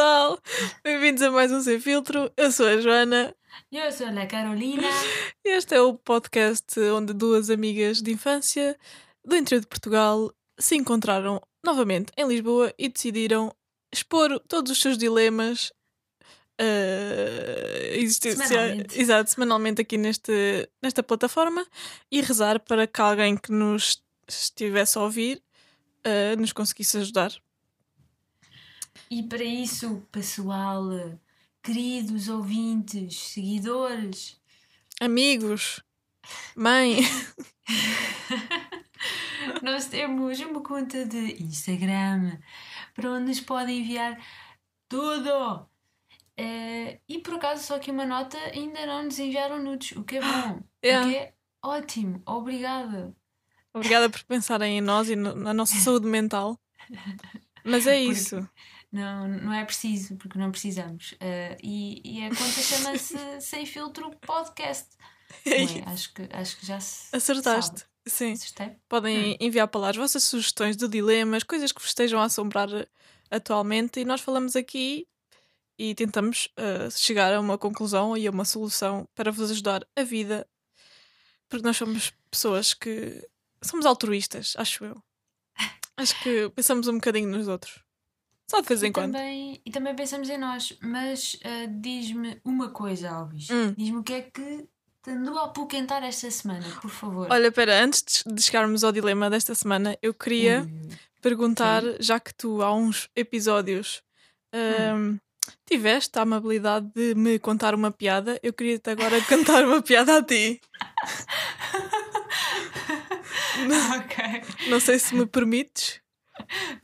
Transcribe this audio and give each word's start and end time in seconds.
pessoal, 0.00 0.38
bem-vindos 0.82 1.22
a 1.22 1.30
mais 1.30 1.52
um 1.52 1.60
Sem 1.60 1.78
Filtro. 1.78 2.32
Eu 2.34 2.50
sou 2.50 2.66
a 2.66 2.80
Joana. 2.80 3.36
Eu 3.70 3.92
sou 3.92 4.06
a 4.06 4.26
Carolina. 4.26 4.88
Este 5.44 5.74
é 5.74 5.80
o 5.82 5.92
podcast 5.92 6.80
onde 6.80 7.12
duas 7.12 7.50
amigas 7.50 8.00
de 8.00 8.10
infância 8.10 8.78
do 9.22 9.36
interior 9.36 9.60
de 9.60 9.66
Portugal 9.66 10.32
se 10.58 10.74
encontraram 10.74 11.38
novamente 11.62 12.10
em 12.16 12.26
Lisboa 12.26 12.72
e 12.78 12.88
decidiram 12.88 13.54
expor 13.92 14.40
todos 14.48 14.72
os 14.72 14.80
seus 14.80 14.96
dilemas 14.96 15.70
uh, 16.58 17.92
existenciais, 17.92 18.48
Semanalmente. 18.48 18.98
exato, 18.98 19.30
semanalmente 19.30 19.82
aqui 19.82 19.98
neste, 19.98 20.66
nesta 20.82 21.02
plataforma 21.02 21.66
e 22.10 22.22
rezar 22.22 22.58
para 22.58 22.86
que 22.86 23.02
alguém 23.02 23.36
que 23.36 23.52
nos 23.52 24.02
estivesse 24.26 24.96
a 24.96 25.02
ouvir 25.02 25.42
uh, 26.06 26.40
nos 26.40 26.54
conseguisse 26.54 26.96
ajudar. 26.96 27.38
E 29.08 29.22
para 29.22 29.42
isso, 29.44 30.06
pessoal, 30.10 30.82
queridos 31.62 32.28
ouvintes, 32.28 33.16
seguidores, 33.18 34.38
Amigos, 35.02 35.82
mãe, 36.54 36.98
nós 39.62 39.86
temos 39.86 40.38
uma 40.40 40.62
conta 40.62 41.06
de 41.06 41.42
Instagram 41.42 42.38
para 42.94 43.10
onde 43.10 43.26
nos 43.28 43.40
podem 43.40 43.78
enviar 43.80 44.18
tudo. 44.88 45.66
Eh, 46.36 47.00
e 47.08 47.18
por 47.20 47.34
acaso, 47.34 47.64
só 47.64 47.78
que 47.78 47.90
uma 47.90 48.04
nota, 48.04 48.36
ainda 48.52 48.84
não 48.86 49.04
nos 49.04 49.18
enviaram 49.18 49.62
nudes, 49.62 49.96
o 49.96 50.04
que 50.04 50.16
é 50.16 50.20
bom. 50.20 50.60
Yeah. 50.84 51.06
O 51.08 51.10
que 51.10 51.16
é 51.16 51.34
ótimo. 51.62 52.22
Obrigada. 52.26 53.14
obrigada 53.72 54.08
por 54.10 54.22
pensarem 54.24 54.78
em 54.78 54.80
nós 54.80 55.08
e 55.08 55.16
na 55.16 55.54
nossa 55.54 55.76
saúde 55.76 56.06
mental. 56.06 56.58
Mas 57.64 57.86
é 57.86 57.98
Porque- 57.98 58.12
isso. 58.12 58.48
Não, 58.92 59.28
não 59.28 59.52
é 59.52 59.64
preciso, 59.64 60.16
porque 60.16 60.38
não 60.38 60.50
precisamos. 60.50 61.14
Eh, 61.20 61.56
e, 61.62 62.18
e 62.18 62.24
a 62.24 62.28
conta 62.28 62.60
chama-se 62.60 63.16
Sem 63.40 63.64
Filtro 63.64 64.10
Podcast. 64.20 64.88
É 65.44 65.62
é? 65.62 65.84
Acho, 65.86 66.12
que, 66.12 66.28
acho 66.32 66.58
que 66.58 66.66
já 66.66 66.80
se 66.80 67.14
Acertaste. 67.14 67.80
sabe. 67.80 67.90
Sim. 68.06 68.32
Acertei? 68.32 68.76
Podem 68.88 69.36
enviar 69.40 69.68
para 69.68 69.80
lá 69.80 69.90
as 69.90 69.96
vossas 69.96 70.24
sugestões 70.24 70.76
de 70.76 70.88
dilemas, 70.88 71.44
coisas 71.44 71.70
que 71.70 71.80
vos 71.80 71.90
estejam 71.90 72.20
a 72.20 72.24
assombrar 72.24 72.68
atualmente 73.30 74.00
e 74.00 74.04
nós 74.04 74.20
falamos 74.20 74.56
aqui 74.56 75.06
e 75.78 75.94
tentamos 75.94 76.48
uh, 76.58 76.90
chegar 76.90 77.32
a 77.32 77.40
uma 77.40 77.56
conclusão 77.56 78.16
e 78.16 78.26
a 78.26 78.30
uma 78.30 78.44
solução 78.44 79.08
para 79.14 79.30
vos 79.30 79.50
ajudar 79.50 79.86
a 79.96 80.02
vida. 80.02 80.46
Porque 81.48 81.64
nós 81.64 81.76
somos 81.76 82.12
pessoas 82.30 82.74
que 82.74 83.26
somos 83.62 83.86
altruístas, 83.86 84.54
acho 84.56 84.84
eu. 84.84 85.02
Acho 85.96 86.18
que 86.22 86.48
pensamos 86.50 86.88
um 86.88 86.94
bocadinho 86.94 87.28
nos 87.28 87.46
outros. 87.46 87.84
Só 88.50 88.60
de 88.60 88.66
vez 88.66 88.82
em 88.82 88.88
e, 88.88 88.92
quando. 88.92 89.12
também, 89.12 89.62
e 89.64 89.70
também 89.70 89.94
pensamos 89.94 90.28
em 90.28 90.36
nós. 90.36 90.76
Mas 90.82 91.36
ah, 91.44 91.68
diz-me 91.70 92.40
uma 92.44 92.68
coisa, 92.70 93.08
Alves. 93.08 93.48
Hum. 93.48 93.72
Diz-me 93.78 93.98
o 93.98 94.02
que 94.02 94.12
é 94.12 94.22
que 94.22 94.66
te 95.04 95.10
andou 95.12 95.38
a 95.38 95.44
apoquentar 95.44 96.02
esta 96.02 96.28
semana, 96.32 96.66
por 96.82 96.90
favor. 96.90 97.28
Olha, 97.30 97.46
espera, 97.46 97.80
antes 97.84 98.24
de- 98.26 98.42
chegarmos 98.42 98.82
ao 98.82 98.90
dilema 98.90 99.30
desta 99.30 99.54
semana, 99.54 99.96
eu 100.02 100.12
queria 100.12 100.62
ui. 100.62 100.88
perguntar, 101.22 101.84
já 102.00 102.18
que 102.18 102.34
tu 102.34 102.60
há 102.60 102.74
uns 102.74 103.08
episódios 103.14 104.02
Hum. 104.52 105.12
ahm, 105.12 105.16
tiveste 105.64 106.18
a 106.18 106.22
amabilidade 106.22 106.90
de 106.92 107.14
me 107.14 107.38
contar 107.38 107.72
uma 107.72 107.92
piada, 107.92 108.36
eu 108.42 108.52
queria-te 108.52 108.90
agora 108.90 109.22
contar 109.28 109.64
uma 109.64 109.80
piada 109.80 110.16
a 110.18 110.22
ti. 110.24 110.60
ok. 113.96 114.42
Não 114.68 114.80
sei 114.80 114.98
se 114.98 115.14
me 115.14 115.24
permites, 115.24 116.00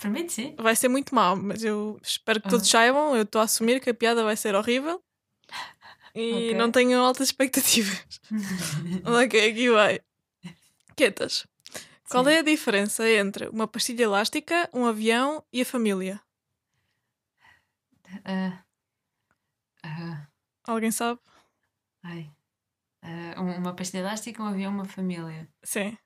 Permite 0.01 0.33
sim. 0.33 0.55
vai 0.59 0.77
ser 0.77 0.89
muito 0.89 1.15
mal, 1.15 1.37
mas 1.37 1.65
eu 1.65 1.99
espero 2.03 2.41
que 2.41 2.49
todos 2.49 2.67
Ah. 2.69 2.71
saibam. 2.71 3.17
Eu 3.17 3.23
estou 3.23 3.41
a 3.41 3.45
assumir 3.45 3.81
que 3.81 3.91
a 3.91 3.95
piada 3.95 4.23
vai 4.25 4.37
ser 4.37 4.55
horrível 4.55 5.03
e 6.15 6.33
Ok. 6.51 6.55
não 6.55 6.71
tenho 6.71 6.99
altas 7.01 7.29
expectativas. 7.29 8.05
ok, 9.05 9.51
aqui 9.51 9.71
vai. 9.71 10.01
Quietas. 10.95 11.47
Qual 12.09 12.25
Sim. 12.25 12.31
é 12.31 12.39
a 12.39 12.43
diferença 12.43 13.09
entre 13.09 13.49
uma 13.49 13.67
pastilha 13.67 14.05
elástica, 14.05 14.69
um 14.73 14.87
avião 14.87 15.43
e 15.53 15.63
a 15.63 15.65
família? 15.67 16.21
Ah, 18.25 18.63
ah, 19.83 20.27
Alguém 20.67 20.91
sabe? 20.91 21.21
ai. 22.03 22.31
Um- 23.39 23.59
uma 23.59 23.75
pastilha 23.75 24.01
elástica, 24.01 24.43
um 24.43 24.47
avião, 24.47 24.73
uma 24.73 24.85
família. 24.85 25.49
Sim. 25.65 25.97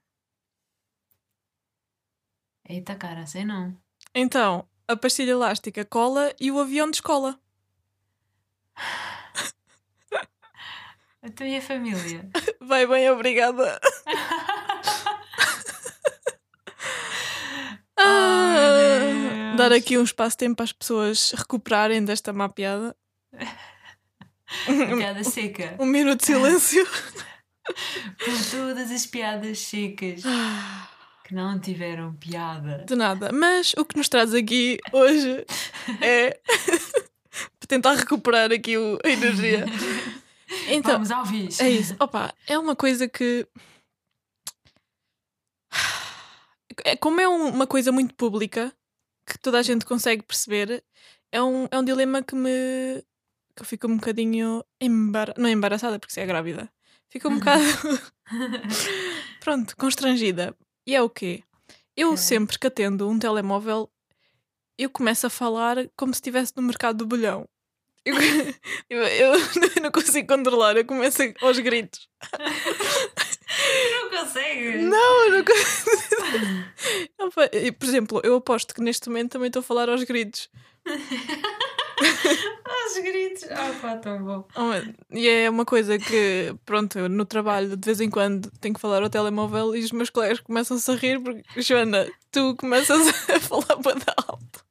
Eita 2.71 2.95
cara, 2.95 3.27
sei 3.27 3.45
não. 3.45 3.77
Então, 4.15 4.65
a 4.87 4.95
pastilha 4.95 5.33
elástica 5.33 5.85
cola 5.85 6.33
e 6.41 6.53
o 6.53 6.61
avião 6.61 6.89
descola. 6.89 7.37
A 11.23 11.29
tua 11.29 11.47
e 11.47 11.59
a 11.59 11.61
família. 11.61 12.31
Vai 12.63 12.87
bem, 12.87 13.11
obrigada. 13.11 13.79
Ah, 18.03 18.55
Deus. 18.55 19.57
dar 19.59 19.73
aqui 19.75 19.99
um 19.99 20.03
espaço-tempo 20.03 20.63
às 20.63 20.73
pessoas 20.73 21.33
recuperarem 21.33 22.03
desta 22.03 22.33
má 22.33 22.49
piada. 22.49 22.97
Piada 24.97 25.23
seca. 25.23 25.77
Um 25.79 25.85
minuto 25.85 26.21
de 26.21 26.27
silêncio. 26.27 26.83
Por 27.67 28.51
todas 28.51 28.91
as 28.91 29.05
piadas 29.05 29.59
secas 29.59 30.23
que 31.31 31.35
não 31.37 31.61
tiveram 31.61 32.13
piada. 32.17 32.85
De 32.89 32.97
nada. 32.97 33.31
Mas 33.33 33.73
o 33.79 33.85
que 33.85 33.97
nos 33.97 34.09
traz 34.09 34.35
aqui 34.35 34.79
hoje 34.93 35.47
é 36.03 36.41
tentar 37.69 37.93
recuperar 37.95 38.51
aqui 38.51 38.77
o- 38.77 38.99
a 39.05 39.09
energia. 39.09 39.65
Então, 40.67 40.95
Vamos 40.95 41.13
ao 41.13 41.25
vis. 41.25 41.61
É 41.61 41.71
isso. 41.71 41.95
Opa, 42.01 42.35
é 42.49 42.59
uma 42.59 42.75
coisa 42.75 43.07
que. 43.07 43.47
É, 46.85 46.97
como 46.97 47.21
é 47.21 47.29
um- 47.29 47.51
uma 47.51 47.69
coisa 47.69 47.93
muito 47.93 48.17
pública, 48.17 48.73
que 49.25 49.39
toda 49.39 49.61
a 49.61 49.63
gente 49.63 49.85
consegue 49.85 50.25
perceber, 50.25 50.83
é 51.31 51.41
um, 51.41 51.69
é 51.71 51.79
um 51.79 51.85
dilema 51.85 52.21
que 52.21 52.35
me. 52.35 52.51
que 53.55 53.63
eu 53.63 53.65
fico 53.65 53.87
um 53.87 53.95
bocadinho. 53.95 54.65
Embar... 54.81 55.35
Não 55.39 55.47
é 55.49 55.53
embaraçada, 55.53 56.01
porque 56.01 56.13
se 56.13 56.21
é 56.21 56.27
grávida. 56.27 56.69
Fico 57.09 57.29
um 57.29 57.39
bocado. 57.39 57.63
Pronto, 59.39 59.77
constrangida. 59.77 60.53
E 60.87 60.95
é 60.95 61.03
o 61.03 61.09
quê? 61.11 61.43
Eu 61.97 62.09
Ok. 62.09 62.19
sempre 62.19 62.59
que 62.59 62.67
atendo 62.67 63.09
um 63.09 63.19
telemóvel, 63.19 63.91
eu 64.79 64.89
começo 64.91 65.27
a 65.27 65.31
falar 65.31 65.77
como 65.97 66.13
se 66.15 66.19
estivesse 66.19 66.53
no 66.57 66.63
mercado 66.63 66.99
do 66.99 67.07
bolhão. 67.07 67.47
Eu, 68.05 68.15
eu, 68.91 69.03
eu 69.03 69.33
não 69.83 69.91
consigo 69.91 70.27
controlar, 70.29 70.77
eu 70.77 70.85
começo 70.85 71.23
aos 71.43 71.59
gritos. 71.59 72.09
não 73.93 74.11
consegues? 74.11 74.83
Não, 74.83 75.25
eu 75.27 75.31
não 75.33 75.45
consigo. 75.45 75.91
Por 77.79 77.87
exemplo, 77.87 78.21
eu 78.25 78.37
aposto 78.37 78.75
que 78.75 78.81
neste 78.81 79.09
momento 79.09 79.33
também 79.33 79.49
estou 79.49 79.61
a 79.61 79.65
falar 79.65 79.89
aos 79.89 80.03
gritos. 80.05 80.49
Aos 82.65 82.99
gritos. 83.03 83.45
Ah, 83.51 83.79
pá, 83.81 83.97
tão 83.97 84.23
bom. 84.25 84.49
Oh, 84.57 85.15
E 85.15 85.29
é 85.29 85.51
uma 85.51 85.65
coisa 85.65 85.99
que, 85.99 86.55
pronto, 86.65 87.09
no 87.09 87.25
trabalho 87.25 87.77
de 87.77 87.85
vez 87.85 88.01
em 88.01 88.11
quando 88.11 88.51
tenho 88.61 88.75
que 88.75 88.81
falar 88.81 89.03
ao 89.03 89.11
telemóvel 89.11 89.77
e 89.77 89.81
os 89.81 89.93
meus 89.93 90.11
colegas 90.11 90.41
começam-se 90.41 90.91
a 90.91 90.95
rir 90.95 91.21
porque, 91.21 91.43
Joana, 91.61 92.11
tu 92.31 92.57
começas 92.57 93.01
a 93.29 93.41
falar 93.41 93.77
para 93.83 94.15
alto. 94.27 94.65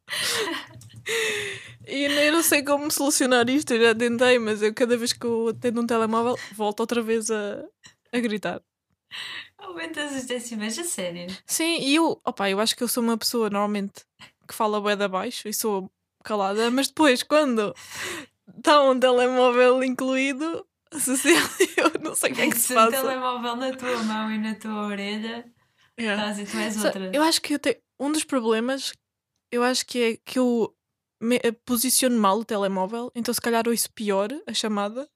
E 1.88 2.04
eu 2.04 2.32
não 2.34 2.44
sei 2.44 2.64
como 2.64 2.92
solucionar 2.92 3.50
isto, 3.50 3.74
eu 3.74 3.82
já 3.82 3.96
tentei, 3.96 4.38
mas 4.38 4.62
eu 4.62 4.74
cada 4.74 4.96
vez 4.96 5.14
que 5.14 5.26
eu 5.26 5.50
atendo 5.50 5.82
um 5.82 5.88
telemóvel 5.88 6.38
volto 6.54 6.82
outra 6.82 7.02
vez 7.02 7.32
a, 7.32 7.64
a 8.12 8.20
gritar. 8.20 8.62
Aumentas 9.58 10.16
os 10.16 10.26
décimos, 10.26 10.78
a 10.78 10.84
sério. 10.84 11.36
Sim, 11.46 11.80
e 11.82 11.96
eu, 11.96 12.20
opa, 12.24 12.50
eu 12.50 12.60
acho 12.60 12.76
que 12.76 12.84
eu 12.84 12.88
sou 12.88 13.04
uma 13.04 13.18
pessoa 13.18 13.50
normalmente 13.50 14.06
que 14.48 14.54
fala 14.54 14.82
bué 14.82 14.96
de 14.96 15.08
baixo 15.08 15.48
e 15.48 15.54
sou 15.54 15.92
calada, 16.30 16.70
mas 16.72 16.88
depois 16.88 17.24
quando 17.24 17.74
está 18.58 18.82
um 18.84 19.00
telemóvel 19.00 19.84
incluído, 19.84 20.66
social, 20.94 21.36
eu 21.78 22.02
não 22.02 22.14
sei 22.16 22.32
o 22.32 22.36
que 22.36 22.42
é 22.42 22.50
que 22.50 22.56
se 22.56 22.68
Se 22.68 22.74
o 22.74 22.76
passa. 22.76 22.92
telemóvel 22.92 23.56
na 23.56 23.72
tua 23.76 24.04
mão 24.04 24.32
e 24.32 24.38
na 24.38 24.56
tua 24.56 24.86
orelha, 24.88 25.46
Yeah. 26.00 26.32
estás 26.32 26.48
e 26.48 26.52
tu 26.52 26.58
és 26.58 26.74
Só- 26.76 26.88
outra. 26.88 27.12
Eu 27.14 27.22
acho 27.24 27.42
que 27.42 27.54
eu 27.56 27.60
tenho 27.60 27.76
um 28.00 28.10
dos 28.12 28.24
problemas, 28.24 28.94
eu 29.52 29.62
acho 29.64 29.86
que 29.86 30.02
é 30.02 30.18
que 30.24 30.40
eu 30.40 30.74
me- 31.22 31.42
eh, 31.44 31.52
posiciono 31.66 32.18
mal 32.18 32.40
o 32.40 32.46
telemóvel, 32.46 33.12
então 33.14 33.34
se 33.34 33.42
calhar 33.42 33.68
ouço 33.68 33.92
pior 33.94 34.30
a 34.48 34.54
chamada 34.54 35.10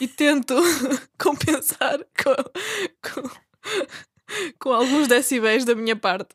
e 0.00 0.08
tento 0.08 0.54
compensar 1.22 1.98
com, 2.20 2.34
com, 3.22 3.30
com 4.58 4.72
alguns 4.72 5.06
decibéis 5.06 5.64
da 5.64 5.76
minha 5.76 5.94
parte. 5.94 6.34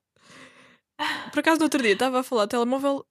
Por 1.31 1.40
acaso 1.40 1.60
no 1.60 1.66
outro 1.66 1.81
dia 1.81 1.92
estava 1.94 2.20
a 2.22 2.24
falar 2.24 2.48
telemóvel 2.48 3.06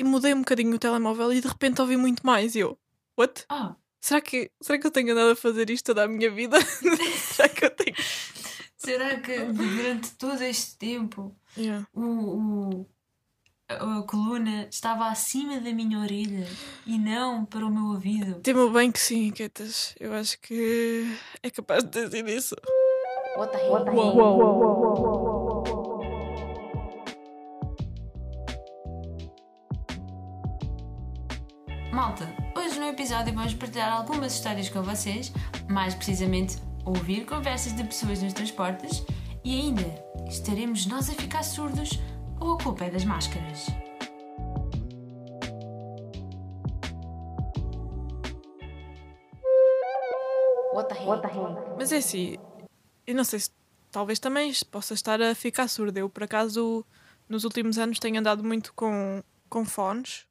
e 0.00 0.04
mudei 0.04 0.32
um 0.32 0.38
bocadinho 0.40 0.74
o 0.74 0.78
telemóvel 0.78 1.30
e 1.32 1.40
de 1.40 1.46
repente 1.48 1.80
ouvi 1.80 1.96
muito 1.96 2.24
mais. 2.24 2.54
E 2.54 2.60
eu, 2.60 2.78
what? 3.18 3.44
Oh, 3.52 3.74
Será 4.00 4.20
que, 4.22 4.50
será 4.62 4.78
que 4.78 4.86
eu 4.86 4.90
tenho 4.90 5.12
andado 5.12 5.32
a 5.32 5.36
fazer 5.36 5.68
isto 5.68 5.84
toda 5.86 6.04
a 6.04 6.08
minha 6.08 6.30
vida? 6.30 6.56
será 7.20 7.48
que 7.50 7.64
eu 7.66 7.70
tenho. 7.70 7.94
será 8.78 9.20
que 9.20 9.38
durante 9.52 10.12
todo 10.12 10.42
este 10.42 10.76
tempo 10.78 11.36
Yeah. 11.56 11.86
o, 11.92 12.00
o- 12.02 12.86
a, 13.68 14.02
coluna 14.02 14.66
estava 14.70 15.08
acima 15.08 15.60
da 15.60 15.72
minha 15.72 15.98
orelha 15.98 16.46
e 16.86 16.96
não 16.98 17.44
para 17.44 17.66
o 17.66 17.70
meu 17.70 17.84
ouvido. 17.92 18.40
Temo 18.40 18.70
bem 18.70 18.90
que 18.90 18.98
sim, 18.98 19.30
Quetas. 19.32 19.94
Eu 20.00 20.12
acho 20.14 20.40
que 20.40 21.06
é 21.42 21.50
capaz 21.50 21.84
de 21.84 22.08
sido 22.08 22.28
isso. 22.30 22.56
What 23.36 23.52
the 23.52 23.62
hell? 23.64 23.72
What 23.72 23.84
the 23.84 23.92
Malta, 32.10 32.28
hoje 32.56 32.76
no 32.80 32.86
episódio 32.86 33.32
vamos 33.32 33.54
partilhar 33.54 33.92
algumas 33.92 34.32
histórias 34.32 34.68
com 34.68 34.82
vocês, 34.82 35.32
mais 35.68 35.94
precisamente 35.94 36.56
ouvir 36.84 37.24
conversas 37.24 37.72
de 37.72 37.84
pessoas 37.84 38.20
nos 38.20 38.32
transportes 38.32 39.04
e 39.44 39.54
ainda 39.54 39.84
estaremos 40.28 40.86
nós 40.86 41.08
a 41.08 41.12
ficar 41.12 41.44
surdos 41.44 42.00
ou 42.40 42.54
a 42.54 42.58
culpa 42.58 42.86
é 42.86 42.90
das 42.90 43.04
máscaras? 43.04 43.68
What 50.74 50.88
the 50.88 51.00
hell? 51.00 51.08
What 51.10 51.22
the 51.22 51.32
hell? 51.32 51.76
Mas 51.78 51.92
é 51.92 51.98
assim, 51.98 52.36
eu 53.06 53.14
não 53.14 53.22
sei 53.22 53.38
se 53.38 53.50
talvez 53.88 54.18
também 54.18 54.52
possa 54.68 54.94
estar 54.94 55.22
a 55.22 55.32
ficar 55.32 55.68
surda. 55.68 56.00
Eu, 56.00 56.10
por 56.10 56.24
acaso, 56.24 56.84
nos 57.28 57.44
últimos 57.44 57.78
anos 57.78 58.00
tenho 58.00 58.18
andado 58.18 58.42
muito 58.42 58.74
com, 58.74 59.22
com 59.48 59.64
fones, 59.64 60.26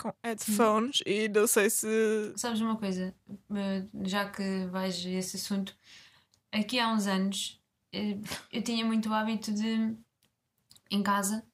com 0.00 0.12
headphones, 0.24 1.02
e 1.06 1.28
não 1.28 1.46
sei 1.46 1.68
se. 1.70 2.32
Sabes 2.36 2.60
uma 2.60 2.76
coisa, 2.76 3.14
Eh, 3.54 3.84
já 4.04 4.28
que 4.30 4.66
vais 4.66 4.94
a 5.04 5.08
esse 5.10 5.36
assunto, 5.36 5.76
aqui 6.52 6.78
há 6.78 6.88
uns 6.92 7.06
anos 7.06 7.60
eh, 7.92 8.16
eu 8.52 8.62
tinha 8.62 8.84
muito 8.84 9.08
o 9.08 9.14
hábito 9.14 9.52
de, 9.52 9.94
em 10.90 11.02
casa, 11.02 11.44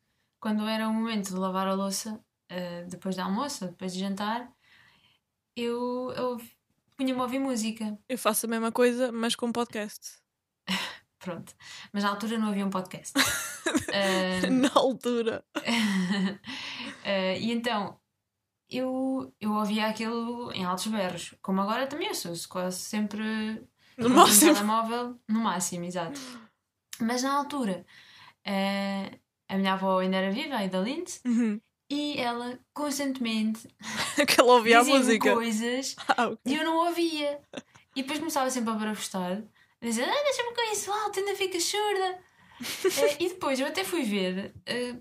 quando 0.41 0.67
era 0.67 0.89
o 0.89 0.93
momento 0.95 1.29
de 1.31 1.37
lavar 1.37 1.67
a 1.67 1.75
louça, 1.75 2.21
eh, 2.49 2.85
depois 2.85 3.17
do 3.17 3.23
almoço 3.23 3.65
ou 3.65 3.71
depois 3.71 3.93
de 3.93 4.01
jantar, 4.01 4.51
eu, 5.57 6.13
eu 6.17 6.41
punha-me 6.97 7.19
a 7.21 7.23
ouvir 7.25 7.39
música. 7.39 7.99
Eu 8.09 8.19
faço 8.19 8.47
a 8.47 8.49
mesma 8.49 8.71
coisa, 8.71 9.11
mas 9.11 9.35
com 9.35 9.51
podcast. 9.51 10.19
Pronto. 11.19 11.55
Mas 11.93 12.05
na 12.05 12.11
altura 12.11 12.39
não 12.39 12.49
havia 12.49 12.67
um 12.67 12.71
podcast. 12.71 13.13
Eh, 13.93 14.49
Na 14.49 14.71
altura. 14.77 15.45
Eh, 17.05 17.39
e 17.41 17.51
então 17.53 17.99
eu, 18.71 19.33
eu 19.41 19.53
ouvia 19.53 19.87
aquilo 19.87 20.53
em 20.53 20.65
altos 20.65 20.87
berros, 20.89 21.35
como 21.43 21.61
agora 21.61 21.87
também 21.87 22.09
eu 22.09 22.15
sou, 22.15 22.33
quase 22.49 22.79
sempre 22.81 23.63
No 23.97 24.09
máximo. 24.11 24.55
telemóvel 24.55 25.19
no 25.29 25.41
máximo, 25.41 25.85
exato. 25.85 26.21
Mas 27.01 27.23
na 27.23 27.33
altura 27.35 27.85
eh, 28.45 29.19
a 29.49 29.57
minha 29.57 29.75
avó 29.75 29.99
ainda 29.99 30.17
era 30.17 30.31
viva, 30.33 30.57
a 30.57 30.65
Ida 30.65 30.79
Lind, 30.81 31.09
Uhum. 31.25 31.61
e 31.91 32.19
ela 32.19 32.59
constantemente 32.75 33.69
Que 34.27 34.41
ela 34.41 34.55
ouvia 34.55 34.81
a 34.81 34.85
música. 34.85 35.33
coisas 35.35 35.95
Ah, 36.17 36.29
ok. 36.29 36.39
e 36.47 36.57
eu 36.57 36.65
não 36.65 36.77
ouvia. 36.87 37.41
E 37.95 38.03
depois 38.03 38.19
começava 38.19 38.51
sempre 38.51 38.71
a 38.71 38.75
barafustar, 38.75 39.43
a 39.81 39.85
dizer: 39.85 40.05
ah, 40.09 40.23
deixa-me 40.25 40.55
com 40.55 40.73
isso 40.73 40.93
alto, 40.93 41.19
ainda 41.19 41.35
fica 41.35 41.59
surda. 41.61 42.19
Eh, 42.99 43.17
e 43.25 43.29
depois 43.29 43.61
eu 43.61 43.67
até 43.67 43.85
fui 43.85 44.03
ver, 44.03 44.55
eh, 44.65 44.95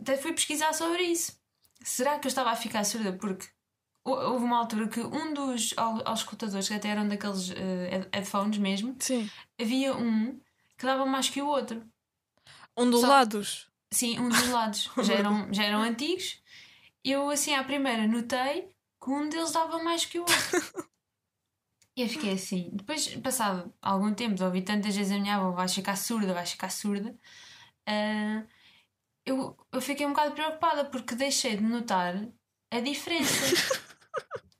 até 0.00 0.16
fui 0.16 0.32
pesquisar 0.32 0.72
sobre 0.72 1.02
isso. 1.02 1.39
Será 1.82 2.18
que 2.18 2.26
eu 2.26 2.28
estava 2.28 2.50
a 2.50 2.56
ficar 2.56 2.84
surda? 2.84 3.12
Porque 3.12 3.46
hou- 4.04 4.32
houve 4.32 4.44
uma 4.44 4.58
altura 4.58 4.88
que 4.88 5.00
um 5.00 5.32
dos 5.34 5.74
auscultadores, 6.04 6.68
que 6.68 6.74
até 6.74 6.88
eram 6.88 7.08
daqueles 7.08 7.48
head- 7.50 8.08
headphones 8.12 8.58
mesmo, 8.58 8.96
Sim. 9.00 9.30
havia 9.60 9.94
um 9.96 10.38
que 10.78 10.86
dava 10.86 11.04
mais 11.06 11.28
que 11.28 11.40
o 11.42 11.46
outro. 11.46 11.84
Um 12.76 12.90
dos 12.90 13.00
Só- 13.00 13.08
lados. 13.08 13.68
Sim, 13.92 14.18
um 14.20 14.28
dos 14.28 14.48
lados. 14.48 14.88
Já 15.02 15.14
eram, 15.14 15.52
já 15.52 15.64
eram 15.64 15.82
antigos. 15.82 16.40
Eu, 17.04 17.28
assim, 17.30 17.54
à 17.54 17.64
primeira 17.64 18.06
notei 18.06 18.70
que 19.02 19.10
um 19.10 19.28
deles 19.28 19.52
dava 19.52 19.82
mais 19.82 20.04
que 20.04 20.18
o 20.18 20.22
outro. 20.22 20.34
E 21.96 22.02
eu 22.02 22.08
fiquei 22.08 22.32
assim. 22.34 22.70
Depois, 22.72 23.08
passado 23.16 23.74
algum 23.82 24.14
tempo, 24.14 24.34
de 24.36 24.44
ouvir 24.44 24.62
tantas 24.62 24.94
vezes 24.94 25.12
a 25.12 25.18
minha 25.18 25.36
avó: 25.36 25.50
vais 25.50 25.74
ficar 25.74 25.96
surda, 25.96 26.32
vais 26.32 26.52
ficar 26.52 26.70
surda. 26.70 27.14
ah, 27.86 28.44
eu, 29.30 29.56
eu 29.72 29.80
fiquei 29.80 30.06
um 30.06 30.10
bocado 30.10 30.34
preocupada 30.34 30.84
porque 30.84 31.14
deixei 31.14 31.56
de 31.56 31.62
notar 31.62 32.14
a 32.70 32.80
diferença. 32.80 33.44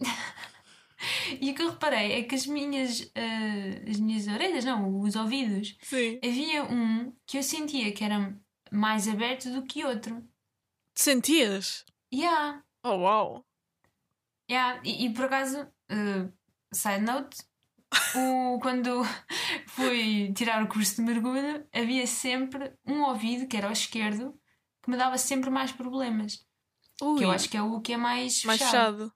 e 1.41 1.51
o 1.51 1.55
que 1.55 1.63
eu 1.63 1.71
reparei 1.71 2.13
é 2.13 2.23
que 2.23 2.35
as 2.35 2.47
minhas, 2.47 3.11
ah, 3.15 3.91
as 3.91 3.99
minhas 3.99 4.27
orelhas, 4.29 4.65
não, 4.65 5.01
os 5.01 5.17
ouvidos, 5.17 5.77
Sim. 5.83 6.19
havia 6.23 6.65
um 6.65 7.13
que 7.27 7.39
eu 7.39 7.43
sentia 7.43 7.93
que 7.93 8.05
era 8.05 8.35
mais 8.71 9.09
aberto 9.09 9.51
do 9.51 9.65
que 9.65 9.85
outro. 9.85 10.23
Sentias? 10.95 11.85
Yeah, 12.13 12.63
Oh, 12.83 12.97
uau. 12.97 13.47
yeah. 14.51 14.81
E, 14.85 15.07
e 15.07 15.15
por 15.15 15.27
acaso, 15.27 15.63
uh, 15.63 16.33
side 16.73 17.03
note, 17.05 17.37
o, 18.17 18.59
quando 18.63 19.03
fui 19.67 20.33
tirar 20.33 20.63
o 20.63 20.69
curso 20.69 20.97
de 20.97 21.03
mergulho, 21.03 21.67
havia 21.73 22.07
sempre 22.07 22.73
um 22.87 23.03
ouvido, 23.03 23.47
que 23.47 23.57
era 23.57 23.69
o 23.69 23.73
esquerdo, 23.73 24.40
que 24.83 24.91
me 24.91 24.97
dava 24.97 25.17
sempre 25.19 25.51
mais 25.51 25.73
problemas. 25.73 26.45
Ui, 27.03 27.19
Que 27.19 27.25
eu 27.25 27.31
acho 27.31 27.49
que 27.49 27.57
é 27.57 27.63
o 27.63 27.81
que 27.81 27.93
é 27.93 27.97
mais, 27.97 28.45
mais 28.45 28.61
fechado. 28.61 29.13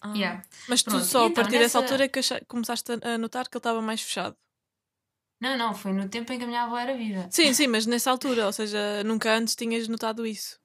Ah. 0.00 0.12
Yeah. 0.14 0.42
Mas 0.68 0.82
tu 0.82 0.90
Pronto, 0.90 1.04
só 1.04 1.20
e 1.20 1.22
a 1.22 1.26
então, 1.28 1.42
partir 1.42 1.58
dessa 1.58 1.62
nessa- 1.62 1.78
altura 1.80 2.04
é 2.04 2.08
que 2.08 2.20
começaste 2.46 2.92
a 2.92 3.14
a 3.14 3.18
notar 3.18 3.48
que 3.48 3.56
ele 3.56 3.60
estava 3.60 3.80
mais 3.82 4.00
fechado. 4.02 4.36
Não, 5.40 5.56
não, 5.58 5.74
foi 5.74 5.92
no 5.92 6.08
tempo 6.08 6.32
em 6.32 6.38
que 6.38 6.44
a 6.44 6.46
minha 6.46 6.62
avó 6.62 6.78
era 6.78 6.96
viva. 6.96 7.28
Sim, 7.30 7.52
sim, 7.52 7.66
mas 7.66 7.84
nessa 7.86 8.10
altura, 8.10 8.46
ou 8.46 8.52
seja, 8.52 9.02
nunca 9.04 9.34
antes 9.34 9.54
tinhas 9.54 9.86
notado 9.88 10.26
isso. 10.26 10.58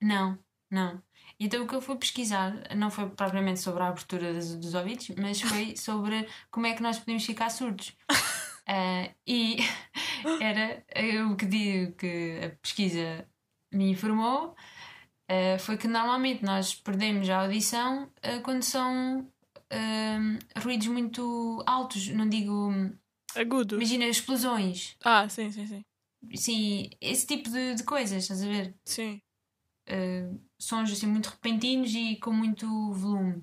Não, 0.00 0.38
não. 0.70 1.02
Então 1.38 1.62
o 1.62 1.68
que 1.68 1.74
eu 1.74 1.80
fui 1.80 1.96
pesquisar 1.96 2.52
não 2.76 2.90
foi 2.90 3.08
propriamente 3.10 3.60
sobre 3.60 3.82
a 3.82 3.88
abertura 3.88 4.32
dos, 4.34 4.56
dos 4.56 4.74
ouvidos, 4.74 5.08
mas 5.18 5.40
foi 5.40 5.74
sobre 5.78 6.26
como 6.50 6.66
é 6.66 6.74
que 6.74 6.82
nós 6.82 6.98
podemos 6.98 7.24
ficar 7.24 7.50
surdos. 7.50 7.96
Ah, 8.66 9.10
e 9.26 9.56
era 10.40 10.84
o 11.30 11.36
que, 11.36 11.46
di- 11.46 11.92
que 11.98 12.40
a 12.44 12.50
pesquisa 12.62 13.28
me 13.72 13.90
informou 13.90 14.54
ah, 15.28 15.58
foi 15.58 15.76
que 15.76 15.88
normalmente 15.88 16.44
nós 16.44 16.74
perdemos 16.74 17.28
a 17.28 17.42
audição 17.42 18.10
ah, 18.22 18.40
quando 18.42 18.62
são 18.62 19.28
ruídos 20.62 20.86
muito 20.88 21.62
altos, 21.66 22.06
não 22.08 22.28
digo, 22.28 22.70
Agudo. 23.34 23.76
imagina 23.76 24.04
explosões, 24.06 24.96
Ah, 25.02 25.26
sim, 25.28 25.50
sim, 25.50 25.66
sim. 25.66 25.82
sim, 26.34 26.90
esse 27.00 27.26
tipo 27.26 27.48
de, 27.50 27.74
de 27.76 27.82
coisas, 27.82 28.22
estás 28.22 28.42
a 28.42 28.46
ver? 28.48 28.74
Sim. 28.84 29.20
uh, 29.88 30.38
sons 30.60 30.92
assim 30.92 31.06
muito 31.06 31.30
repentinos 31.30 31.94
e 31.94 32.16
com 32.16 32.32
muito 32.32 32.66
volume. 32.92 33.42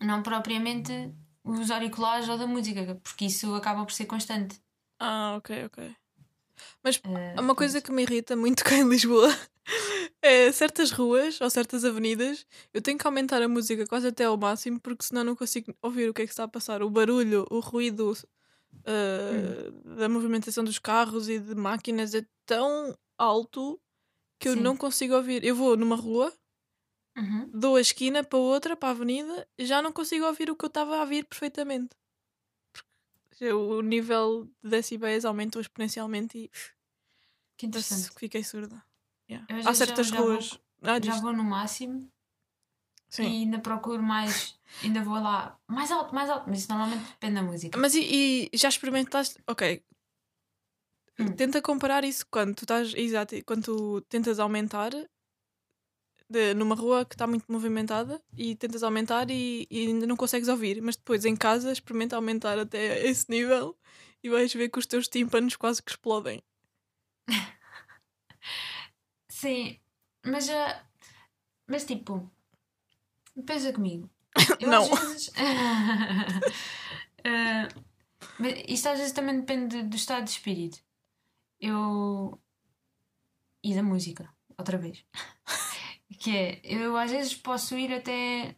Não 0.00 0.22
propriamente 0.22 1.12
os 1.44 1.70
auriculares 1.70 2.28
ou 2.28 2.38
da 2.38 2.46
música, 2.46 2.98
porque 3.02 3.26
isso 3.26 3.54
acaba 3.54 3.84
por 3.84 3.92
ser 3.92 4.06
constante. 4.06 4.60
Ah, 4.98 5.34
ok, 5.36 5.64
ok. 5.66 5.96
Mas 6.82 6.96
Uh, 6.96 7.40
uma 7.40 7.54
coisa 7.54 7.80
que 7.80 7.90
me 7.90 8.02
irrita 8.02 8.36
muito 8.36 8.62
cá 8.64 8.76
em 8.76 8.88
Lisboa 8.88 9.28
é 10.22 10.52
certas 10.52 10.90
ruas 10.90 11.40
ou 11.40 11.50
certas 11.50 11.84
avenidas 11.84 12.46
eu 12.72 12.80
tenho 12.80 12.98
que 12.98 13.06
aumentar 13.06 13.42
a 13.42 13.48
música 13.48 13.86
quase 13.86 14.08
até 14.08 14.24
ao 14.24 14.36
máximo 14.36 14.78
porque 14.80 15.04
senão 15.04 15.24
não 15.24 15.34
consigo 15.34 15.74
ouvir 15.82 16.08
o 16.08 16.14
que 16.14 16.22
é 16.22 16.26
que 16.26 16.32
está 16.32 16.44
a 16.44 16.48
passar. 16.48 16.82
O 16.82 16.90
barulho, 16.90 17.46
o 17.50 17.60
ruído 17.60 18.12
uh, 18.12 19.96
da 19.96 20.08
movimentação 20.08 20.62
dos 20.62 20.78
carros 20.78 21.28
e 21.28 21.38
de 21.38 21.54
máquinas 21.54 22.14
é 22.14 22.24
tão 22.46 22.96
alto 23.18 23.80
que 24.38 24.48
eu 24.48 24.54
Sim. 24.54 24.60
não 24.60 24.76
consigo 24.76 25.14
ouvir. 25.14 25.44
Eu 25.44 25.54
vou 25.54 25.76
numa 25.76 25.96
rua, 25.96 26.32
uhum. 27.16 27.50
dou 27.52 27.76
a 27.76 27.80
esquina 27.80 28.22
para 28.24 28.38
outra, 28.38 28.76
para 28.76 28.88
a 28.88 28.92
avenida, 28.92 29.46
já 29.58 29.80
não 29.82 29.92
consigo 29.92 30.24
ouvir 30.26 30.50
o 30.50 30.56
que 30.56 30.64
eu 30.64 30.68
estava 30.68 30.96
a 30.96 31.00
ouvir 31.00 31.24
perfeitamente. 31.24 31.90
O 33.54 33.80
nível 33.82 34.44
de 34.62 34.70
decibéis 34.70 35.24
aumentou 35.24 35.60
exponencialmente 35.60 36.38
e 36.38 36.50
Que 37.56 37.66
interessante. 37.66 38.10
que 38.12 38.20
fiquei 38.20 38.44
surda. 38.44 38.80
Yeah. 39.28 39.46
Há 39.50 39.54
vezes 39.54 39.64
já- 39.78 39.86
certas 39.86 40.06
já 40.08 40.16
ruas. 40.18 40.58
Ah, 40.82 41.00
Já 41.02 41.14
vou 41.20 41.32
no 41.32 41.42
máximo 41.42 42.08
Sim. 43.08 43.22
e 43.24 43.26
ainda 43.42 43.58
procuro 43.58 44.02
mais, 44.02 44.58
ainda 44.82 45.02
vou 45.02 45.14
lá 45.14 45.58
mais 45.66 45.90
alto, 45.90 46.14
mais 46.14 46.30
alto, 46.30 46.48
mas 46.48 46.60
isso 46.60 46.68
normalmente 46.70 47.04
depende 47.08 47.34
da 47.34 47.42
música. 47.42 47.78
Mas 47.78 47.94
e, 47.94 48.48
e 48.52 48.56
já 48.56 48.68
experimentaste? 48.68 49.40
Ok. 49.46 49.82
Hum. 51.18 51.32
Tenta 51.36 51.60
comparar 51.60 52.04
isso 52.04 52.24
quando 52.30 52.54
tu 52.54 52.64
estás. 52.64 52.94
Exato, 52.94 53.34
quando 53.44 53.64
tu 53.64 54.00
tentas 54.02 54.38
aumentar 54.38 54.92
de- 56.32 56.54
numa 56.54 56.74
rua 56.74 57.04
que 57.04 57.14
está 57.14 57.26
muito 57.26 57.44
movimentada 57.50 58.20
e 58.36 58.54
tentas 58.56 58.82
aumentar 58.82 59.30
e, 59.30 59.66
e 59.70 59.86
ainda 59.86 60.06
não 60.06 60.16
consegues 60.16 60.48
ouvir. 60.48 60.80
Mas 60.82 60.96
depois 60.96 61.24
em 61.24 61.36
casa 61.36 61.72
experimenta 61.72 62.16
aumentar 62.16 62.58
até 62.58 63.06
esse 63.06 63.30
nível 63.30 63.76
e 64.22 64.28
vais 64.30 64.52
ver 64.52 64.68
que 64.68 64.78
os 64.78 64.86
teus 64.86 65.08
tímpanos 65.08 65.56
quase 65.56 65.82
que 65.82 65.90
explodem. 65.90 66.42
Sim, 69.28 69.78
mas 70.24 70.46
já. 70.46 70.84
Mas 71.68 71.84
tipo, 71.84 72.30
pensa 73.46 73.72
comigo. 73.72 74.10
Eu 74.60 74.68
Não. 74.68 74.82
às 74.92 75.00
vezes. 75.00 75.30
Mas 78.38 78.54
isto 78.66 78.88
às 78.88 78.98
vezes 78.98 79.12
também 79.12 79.40
depende 79.40 79.82
do 79.82 79.96
estado 79.96 80.24
de 80.24 80.30
espírito. 80.30 80.78
Eu. 81.60 82.40
E 83.62 83.74
da 83.74 83.82
música. 83.82 84.24
Ou 84.50 84.56
outra 84.58 84.78
vez. 84.78 85.04
que 86.22 86.30
é, 86.36 86.60
eu 86.62 86.96
às 86.96 87.10
vezes 87.10 87.34
posso 87.34 87.76
ir 87.76 87.92
até 87.92 88.56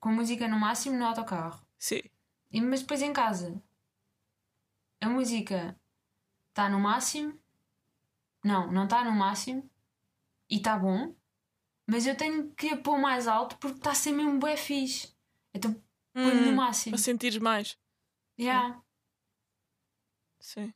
com 0.00 0.10
música 0.10 0.48
no 0.48 0.58
máximo 0.58 0.96
no 0.96 1.06
autocarro. 1.06 1.64
Sim. 1.78 2.02
E, 2.50 2.60
mas 2.60 2.80
depois 2.80 3.00
em 3.00 3.12
casa 3.12 3.62
a 5.00 5.08
música 5.08 5.78
está 6.48 6.68
no 6.68 6.80
máximo. 6.80 7.38
Não, 8.44 8.72
não 8.72 8.84
está 8.84 9.04
no 9.04 9.12
máximo. 9.12 9.70
E 10.50 10.56
está 10.56 10.76
bom. 10.76 11.14
Mas 11.86 12.06
eu 12.06 12.16
tenho 12.16 12.50
que 12.54 12.70
a 12.70 12.76
pôr 12.76 12.98
mais 12.98 13.28
alto 13.28 13.56
porque 13.58 13.78
está 13.78 13.92
a 13.92 13.94
ser 13.94 14.10
mesmo 14.12 14.40
bué 14.40 14.56
fixe. 14.56 15.14
Então 15.54 15.72
ponho 16.12 16.44
no 16.44 16.50
Hum, 16.50 16.54
máximo. 16.56 16.96
Para 16.96 17.02
sentires 17.04 17.38
mais. 17.38 17.78
Yeah. 18.38 18.82
Sim. 20.40 20.72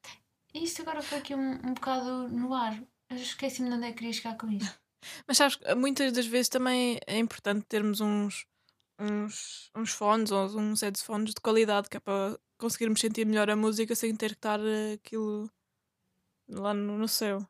E 0.54 0.62
Isto 0.62 0.82
agora 0.82 1.02
foi 1.02 1.18
aqui 1.18 1.34
um, 1.34 1.52
um 1.54 1.74
bocado 1.74 2.28
no 2.28 2.54
ar. 2.54 2.80
Eu 3.08 3.16
esqueci-me 3.16 3.68
de 3.68 3.74
onde 3.74 3.86
é 3.86 3.90
que 3.90 3.98
queria 3.98 4.12
chegar 4.12 4.36
com 4.36 4.48
isto. 4.48 4.80
Mas 5.26 5.36
sabes, 5.36 5.56
que 5.56 5.74
muitas 5.74 6.12
das 6.12 6.26
vezes 6.26 6.48
também 6.48 6.98
é 7.06 7.18
importante 7.18 7.66
termos 7.66 8.00
uns, 8.00 8.46
uns, 8.98 9.70
uns 9.74 9.92
fones 9.92 10.30
ou 10.30 10.46
uns 10.58 10.82
headphones 10.82 11.34
de 11.34 11.40
qualidade, 11.40 11.88
que 11.88 11.96
é 11.96 12.00
para 12.00 12.38
conseguirmos 12.58 13.00
sentir 13.00 13.26
melhor 13.26 13.50
a 13.50 13.56
música 13.56 13.94
sem 13.94 14.14
ter 14.16 14.30
que 14.30 14.36
estar 14.36 14.60
eh, 14.60 14.94
aquilo 14.94 15.50
lá 16.48 16.74
no, 16.74 16.98
no 16.98 17.08
céu. 17.08 17.46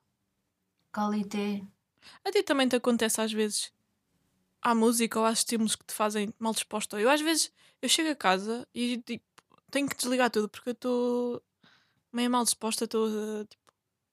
Qualité. 0.92 1.62
A 2.25 2.30
ti 2.30 2.42
também 2.42 2.69
te 2.69 2.76
acontece 2.76 3.21
às 3.21 3.33
vezes 3.33 3.73
à 4.62 4.75
música 4.75 5.19
ou 5.19 5.26
aos 5.26 5.38
estímulos 5.40 5.76
que 5.76 5.85
te 5.85 5.95
fazem 5.95 6.35
mal 6.38 6.52
disposto. 6.52 6.99
Eu 6.99 7.11
às 7.11 7.21
vezes 7.21 7.52
eu 7.83 7.88
chego 7.88 8.11
a 8.11 8.16
casa 8.16 8.66
e 8.75 8.99
tipo, 8.99 9.25
tenho 9.71 9.88
que 9.88 9.97
desligar 9.97 10.30
tudo 10.30 10.49
porque 10.49 10.71
eu 10.71 10.73
estou 10.73 11.42
meio 12.12 12.30
mal 12.30 12.45
disposta, 12.45 12.85
estou 12.85 13.09
eh, 13.09 13.45
tipo, 13.47 13.73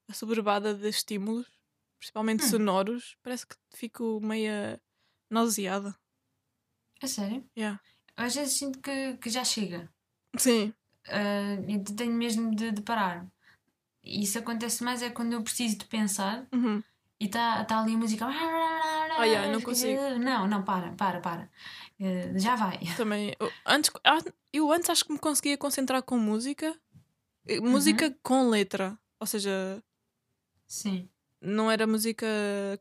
assoberbada 0.10 0.74
de 0.74 0.88
estímulos, 0.90 1.48
principalmente 1.98 2.44
Hum. 2.46 2.50
sonoros. 2.50 3.18
Parece 3.22 3.48
que 3.48 3.56
fico 3.76 4.20
meio 4.22 4.80
nauseada. 5.30 5.96
A 7.02 7.08
sério? 7.08 7.44
Yeah. 7.56 7.80
Às 8.16 8.36
vezes 8.36 8.58
sinto 8.58 8.80
que, 8.80 9.18
que 9.18 9.30
já 9.30 9.44
chega. 9.44 9.90
Sim, 10.38 10.74
e 11.68 11.80
tenho 11.80 12.14
mesmo 12.14 12.54
de, 12.56 12.72
de 12.72 12.82
parar. 12.82 13.26
E 14.04 14.24
isso 14.24 14.40
acontece 14.40 14.84
mais 14.84 15.02
é 15.02 15.10
quando 15.10 15.34
eu 15.34 15.42
preciso 15.42 15.78
de 15.78 15.86
pensar 15.86 16.48
uhum. 16.54 16.82
e 17.20 17.26
está 17.26 17.64
tá 17.66 17.82
ali 17.82 17.94
a 17.94 17.98
música. 17.98 18.26
Ah, 19.20 19.24
yeah, 19.26 19.52
não 19.52 19.62
consigo. 19.62 20.00
Não, 20.20 20.48
não, 20.48 20.64
para, 20.64 20.92
para, 20.92 21.20
para. 21.20 21.50
Eh, 22.00 22.38
já 22.38 22.56
vai. 22.56 22.80
também. 22.96 23.36
Eu 23.40 23.52
antes, 23.66 23.92
eu 24.54 24.72
antes 24.72 24.90
acho 24.90 25.06
que 25.06 25.12
me 25.12 25.20
conseguia 25.20 25.58
concentrar 25.58 26.04
com 26.04 26.18
música, 26.18 26.76
eh, 27.48 27.60
música 27.60 28.16
com 28.22 28.48
letra, 28.50 28.98
ou 29.20 29.26
seja, 29.26 29.84
Sim. 30.68 31.10
Não 31.42 31.70
era 31.70 31.86
música 31.86 32.28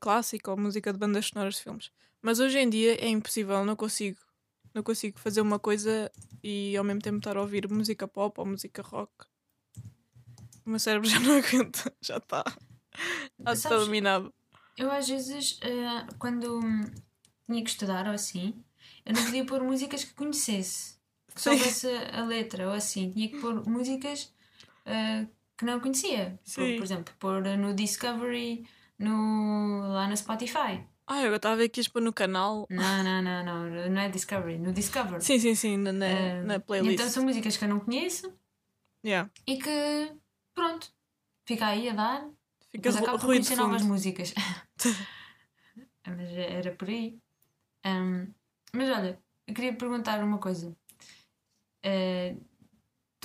clássica 0.01 0.51
ou 0.51 0.57
música 0.57 0.93
de 0.93 0.99
bandas 0.99 1.27
sonoras 1.27 1.57
de 1.57 1.63
filmes. 1.63 1.91
Mas 2.23 2.41
hoje 2.41 2.59
em 2.59 2.69
dia 2.69 2.95
é 3.03 3.09
impossível, 3.09 3.65
não 3.65 3.77
consigo. 3.77 4.19
Não 4.75 4.83
consigo 4.83 5.19
fazer 5.19 5.41
uma 5.41 5.59
coisa 5.59 6.11
e 6.43 6.77
ao 6.77 6.85
mesmo 6.85 7.01
tempo 7.01 7.19
estar 7.19 7.37
a 7.37 7.41
ouvir 7.41 7.69
música 7.71 8.07
pop 8.07 8.39
ou 8.41 8.47
música 8.47 8.83
rock. 8.83 9.13
O 10.65 10.71
meu 10.71 10.79
cérebro 10.79 11.09
já 11.09 11.21
não 11.21 11.39
aguenta, 11.39 11.93
já 12.01 12.17
está. 12.17 12.45
Já 13.39 13.53
está 13.53 13.77
dominado. 13.77 14.33
Eu 14.77 14.91
às 14.91 15.09
vezes, 15.09 15.59
eh, 15.63 16.07
quando 16.19 16.61
tinha 17.49 17.63
que 17.63 17.71
estudar 17.71 18.07
ou 18.07 18.13
assim, 18.13 18.55
eu 19.05 19.15
não 19.15 19.25
podia 19.25 19.47
pôr 19.47 19.63
músicas 19.63 20.05
que 20.05 20.13
conhecesse. 20.13 20.97
Que 21.35 21.41
soubesse 21.41 21.89
a 22.13 22.25
letra 22.25 22.69
ou 22.69 22.75
assim. 22.75 23.11
Tinha 23.13 23.29
que 23.29 23.39
pôr 23.39 23.67
músicas 23.67 24.35
eh, 24.85 25.27
que 25.57 25.65
não 25.65 25.81
conhecia. 25.81 26.39
Por, 26.43 26.51
Sim. 26.51 26.77
por 26.77 26.85
exemplo, 26.85 27.15
pôr 27.19 27.43
no 27.57 27.75
Discovery, 27.75 28.67
no, 28.99 29.89
lá 29.93 30.07
no 30.09 30.17
Spotify. 30.17 30.85
Ah, 31.07 31.23
eu 31.23 31.35
estava 31.37 31.55
a 31.55 31.59
ver 31.59 31.69
que 31.69 31.79
ias 31.81 31.89
pôr 31.89 32.03
no 32.03 32.13
canal. 32.13 32.67
Não, 32.69 33.03
não, 33.05 33.23
não, 33.23 33.45
não, 33.45 33.91
não 33.91 34.01
é 34.01 34.09
Discovery, 34.09 34.59
no 34.59 34.73
Discover. 34.73 35.21
Sim, 35.23 35.39
sim, 35.39 35.55
sim, 35.55 35.77
na, 35.77 35.91
Eh, 36.07 36.43
na 36.43 36.55
e 36.57 36.61
playlist. 36.61 36.95
Então 36.95 37.09
são 37.09 37.25
músicas 37.25 37.57
que 37.57 37.65
eu 37.65 37.69
não 37.69 37.81
conheço 37.81 38.33
Yeah. 39.05 39.31
e 39.47 39.57
que, 39.57 40.13
pronto, 40.53 40.91
fica 41.47 41.67
aí 41.69 41.89
a 41.89 41.95
dar. 41.95 42.29
Fica 42.71 42.91
ru- 42.91 42.99
acabo 42.99 43.19
por 43.21 43.27
conhecer 43.27 43.55
novas 43.57 43.83
músicas. 43.83 44.35
mas 46.07 46.31
era 46.33 46.73
por 46.73 46.89
aí. 46.89 47.19
Ahm, 47.85 48.33
mas 48.73 48.89
olha, 48.91 49.23
eu 49.47 49.55
queria 49.55 49.75
perguntar 49.77 50.23
uma 50.25 50.39
coisa. 50.39 50.77
Eh, 51.85 52.35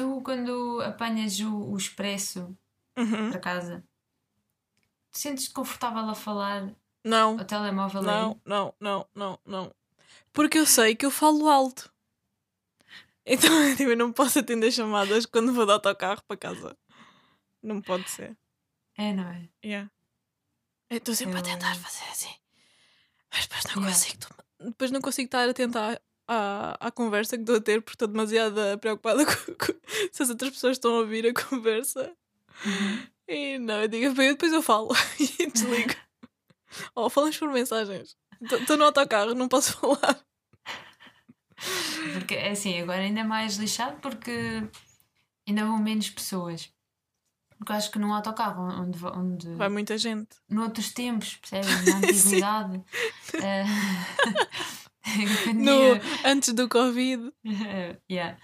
tu, 0.01 0.21
quando 0.23 0.81
apanhas 0.81 1.39
o, 1.39 1.53
o 1.71 1.77
expresso 1.77 2.55
Uhum. 2.97 3.29
para 3.31 3.39
casa, 3.39 3.83
te 5.11 5.19
sentes 5.19 5.47
confortável 5.47 6.09
a 6.09 6.15
falar 6.15 6.73
Não, 7.03 7.37
ao 7.39 7.45
telemóvel 7.45 8.01
não, 8.01 8.31
aí? 8.31 8.37
não, 8.45 8.73
não, 8.79 9.07
não, 9.15 9.39
não. 9.45 9.75
Porque 10.33 10.57
eu 10.57 10.65
sei 10.65 10.95
que 10.95 11.05
eu 11.05 11.11
falo 11.11 11.47
alto. 11.49 11.91
Então 13.25 13.49
tipo, 13.77 13.91
eu 13.91 13.97
não 13.97 14.11
posso 14.11 14.39
atender 14.39 14.71
chamadas 14.71 15.25
quando 15.25 15.53
vou 15.53 15.65
de 15.65 15.71
autocarro 15.71 16.21
para 16.27 16.37
casa. 16.37 16.77
Não 17.61 17.81
pode 17.81 18.09
ser. 18.09 18.35
É, 18.97 19.13
não 19.13 19.29
é? 19.29 19.47
Yeah. 19.63 19.89
Eu 20.89 20.97
estou 20.97 21.15
sempre 21.15 21.35
a 21.35 21.39
Eu- 21.39 21.43
tentar 21.43 21.75
fazer 21.75 22.03
assim. 22.11 22.33
Mas 23.31 23.47
depois 23.47 23.63
não 23.65 23.83
Yeah. 23.83 23.87
consigo. 23.93 24.25
Depois 24.59 24.91
não 24.91 25.01
consigo 25.01 25.27
estar 25.27 25.47
atenta 25.49 25.93
à, 25.93 25.99
à, 26.33 26.77
à 26.87 26.91
conversa 26.91 27.35
que 27.35 27.41
estou 27.43 27.57
a 27.57 27.61
ter 27.61 27.81
porque 27.81 27.95
estou 27.95 28.07
demasiado 28.07 28.55
preocupada 28.79 29.25
com, 29.27 29.53
com- 29.55 29.79
se 30.11 30.23
as 30.23 30.29
outras 30.29 30.51
pessoas 30.51 30.77
estão 30.77 30.95
a 30.95 30.99
ouvir 30.99 31.25
a 31.27 31.33
conversa. 31.33 32.11
Uhum. 32.65 33.07
E 33.27 33.57
não, 33.59 33.81
eu 33.81 33.87
digo, 33.87 34.13
"Bem, 34.13 34.29
depois 34.31 34.51
eu 34.53 34.61
falo 34.61 34.89
e 35.19 35.47
desligo. 35.51 35.93
Ou 36.95 37.09
falamos 37.09 37.37
por 37.37 37.49
mensagens. 37.49 38.15
Estou 38.41 38.77
no 38.77 38.85
autocarro, 38.85 39.33
não 39.35 39.47
posso 39.47 39.73
falar. 39.77 40.19
Porque 42.13 42.33
é 42.33 42.51
assim, 42.51 42.79
agora 42.81 42.99
ainda 43.01 43.19
é 43.19 43.23
mais 43.23 43.57
lixado 43.57 43.97
porque 44.01 44.63
ainda 45.47 45.65
vão 45.65 45.77
menos 45.79 46.09
pessoas. 46.09 46.71
Porque 47.57 47.71
eu 47.71 47.75
acho 47.75 47.91
que 47.91 47.99
num 47.99 48.11
autocarro 48.13 48.63
onde, 48.81 49.05
onde 49.05 49.53
Vai 49.55 49.69
muita 49.69 49.95
gente. 49.97 50.29
noutros 50.49 50.91
tempos, 50.93 51.35
percebes? 51.35 51.85
Na 51.85 51.97
antiguidade. 51.97 52.81
quando 53.29 54.80
No, 55.55 55.93
antes 56.25 56.53
do 56.53 56.67
Covid. 56.69 57.31
yeah. 58.09 58.37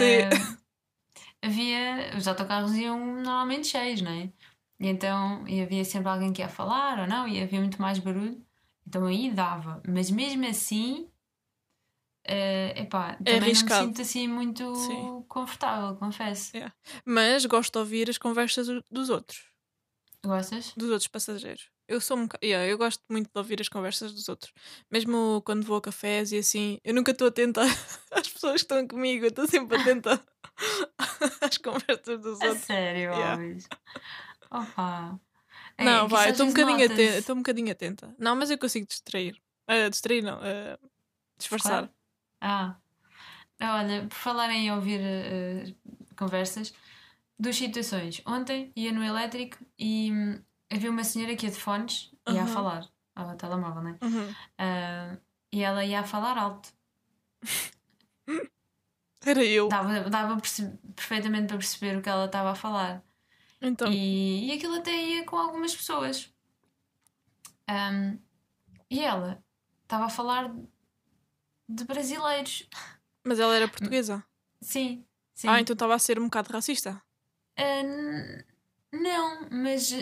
Eh, 0.00 0.28
havia. 1.42 2.12
Os 2.16 2.26
autocarros 2.28 2.74
iam 2.74 2.98
normalmente 3.22 3.66
cheios, 3.68 4.00
não 4.02 4.10
é? 4.12 4.30
E 4.78 4.86
então 4.88 5.46
e 5.46 5.60
havia 5.60 5.84
sempre 5.84 6.08
alguém 6.08 6.32
que 6.32 6.42
ia 6.42 6.48
falar 6.48 6.98
ou 7.00 7.06
não, 7.06 7.28
e 7.28 7.42
havia 7.42 7.60
muito 7.60 7.80
mais 7.80 7.98
barulho. 7.98 8.40
Então 8.86 9.06
aí 9.06 9.30
dava. 9.30 9.82
Mas 9.86 10.10
mesmo 10.10 10.46
assim. 10.46 11.08
eh, 12.24 12.74
epá, 12.82 13.14
também 13.16 13.32
não 13.34 13.40
me 13.40 13.44
arriscado. 13.52 13.86
sinto 13.86 14.02
assim 14.02 14.28
muito 14.28 14.74
Sim. 14.74 15.24
confortável, 15.28 15.96
confesso. 15.96 16.52
mas 17.04 17.44
gosto 17.46 17.72
de 17.72 17.78
ouvir 17.78 18.10
as 18.10 18.18
conversas 18.18 18.66
do- 18.66 18.84
dos 18.90 19.10
outros. 19.10 19.48
Gostas? 20.24 20.72
Dos 20.76 20.90
outros 20.90 21.08
passageiros. 21.08 21.70
Eu 21.90 22.00
sou 22.00 22.16
um 22.16 22.28
yeah, 22.40 22.64
eu 22.70 22.78
gosto 22.78 23.02
muito 23.10 23.26
de 23.32 23.36
ouvir 23.36 23.60
as 23.60 23.68
conversas 23.68 24.12
dos 24.12 24.28
outros. 24.28 24.52
Mesmo 24.88 25.42
quando 25.44 25.64
vou 25.64 25.76
a 25.78 25.82
cafés 25.82 26.30
e 26.30 26.38
assim, 26.38 26.78
eu 26.84 26.94
nunca 26.94 27.10
estou 27.10 27.26
atenta 27.26 27.62
às 28.12 28.28
pessoas 28.28 28.62
que 28.62 28.72
estão 28.72 28.86
comigo, 28.86 29.24
eu 29.24 29.28
estou 29.30 29.44
sempre 29.48 29.76
atenta 29.76 30.22
às 31.42 31.58
conversas 31.58 32.20
dos 32.20 32.40
A 32.40 32.46
outros. 32.46 32.64
sério, 32.64 33.10
Yeah. 33.10 33.42
Opa. 34.52 35.20
É, 35.76 35.84
Não, 35.84 36.06
vai, 36.06 36.30
estou 36.30 36.46
um 36.46 36.50
bocadinho 36.50 36.84
atenta. 36.84 37.02
Estou 37.02 37.34
um 37.34 37.38
bocadinho 37.38 37.72
atenta. 37.72 38.14
Não, 38.20 38.36
mas 38.36 38.52
eu 38.52 38.58
consigo 38.58 38.86
distrair. 38.86 39.36
Ah, 39.66 39.88
distrair 39.88 40.22
não, 40.22 40.38
ah, 40.40 40.78
disfarçar. 41.36 41.88
Claro. 41.88 41.90
Ah. 42.40 42.76
Olha, 43.60 44.06
por 44.06 44.14
falar 44.16 44.50
em 44.50 44.70
ouvir 44.72 45.00
eh, 45.02 45.74
conversas, 46.16 46.72
duas 47.36 47.56
situações. 47.56 48.22
Ontem 48.24 48.72
ia 48.76 48.92
no 48.92 49.02
elétrico 49.02 49.58
e 49.76 50.12
hum, 50.12 50.40
havia 50.70 50.90
uma 50.90 51.04
senhora 51.04 51.34
que 51.36 51.46
ia 51.46 51.52
de 51.52 51.58
fones 51.58 52.12
e 52.28 52.32
ia 52.34 52.44
a 52.44 52.46
falar 52.46 52.88
ao 53.14 53.36
telemóvel, 53.36 53.82
né? 53.82 53.98
Uhum. 54.02 54.34
Ah, 54.58 55.16
e 55.52 55.62
ela 55.62 55.84
ia 55.84 56.00
a 56.00 56.04
falar 56.04 56.38
alto. 56.38 56.72
Era 59.24 59.44
eu. 59.44 59.68
Dava, 59.68 60.08
dava 60.08 60.40
perfeitamente 60.96 61.48
para 61.48 61.58
perceber 61.58 61.98
o 61.98 62.02
que 62.02 62.08
ela 62.08 62.24
estava 62.26 62.50
a 62.52 62.54
falar. 62.54 63.04
Então, 63.60 63.92
E, 63.92 64.48
e 64.48 64.52
aquilo 64.52 64.76
até 64.76 64.90
ia 64.94 65.24
com 65.26 65.36
algumas 65.36 65.74
pessoas. 65.76 66.32
Ahm, 67.68 68.18
e 68.88 69.00
ela 69.00 69.44
estava 69.82 70.06
a 70.06 70.08
falar 70.08 70.52
de 71.68 71.84
brasileiros. 71.84 72.68
mas 73.24 73.38
ela 73.38 73.54
era 73.54 73.68
portuguesa. 73.68 74.24
Sim, 74.62 75.04
sim. 75.34 75.48
Ah, 75.48 75.60
então 75.60 75.74
estava 75.74 75.94
a 75.94 75.98
ser 75.98 76.18
um 76.18 76.24
bocado 76.24 76.52
racista. 76.52 77.02
N- 77.58 78.44
não, 78.92 79.48
mas 79.50 79.92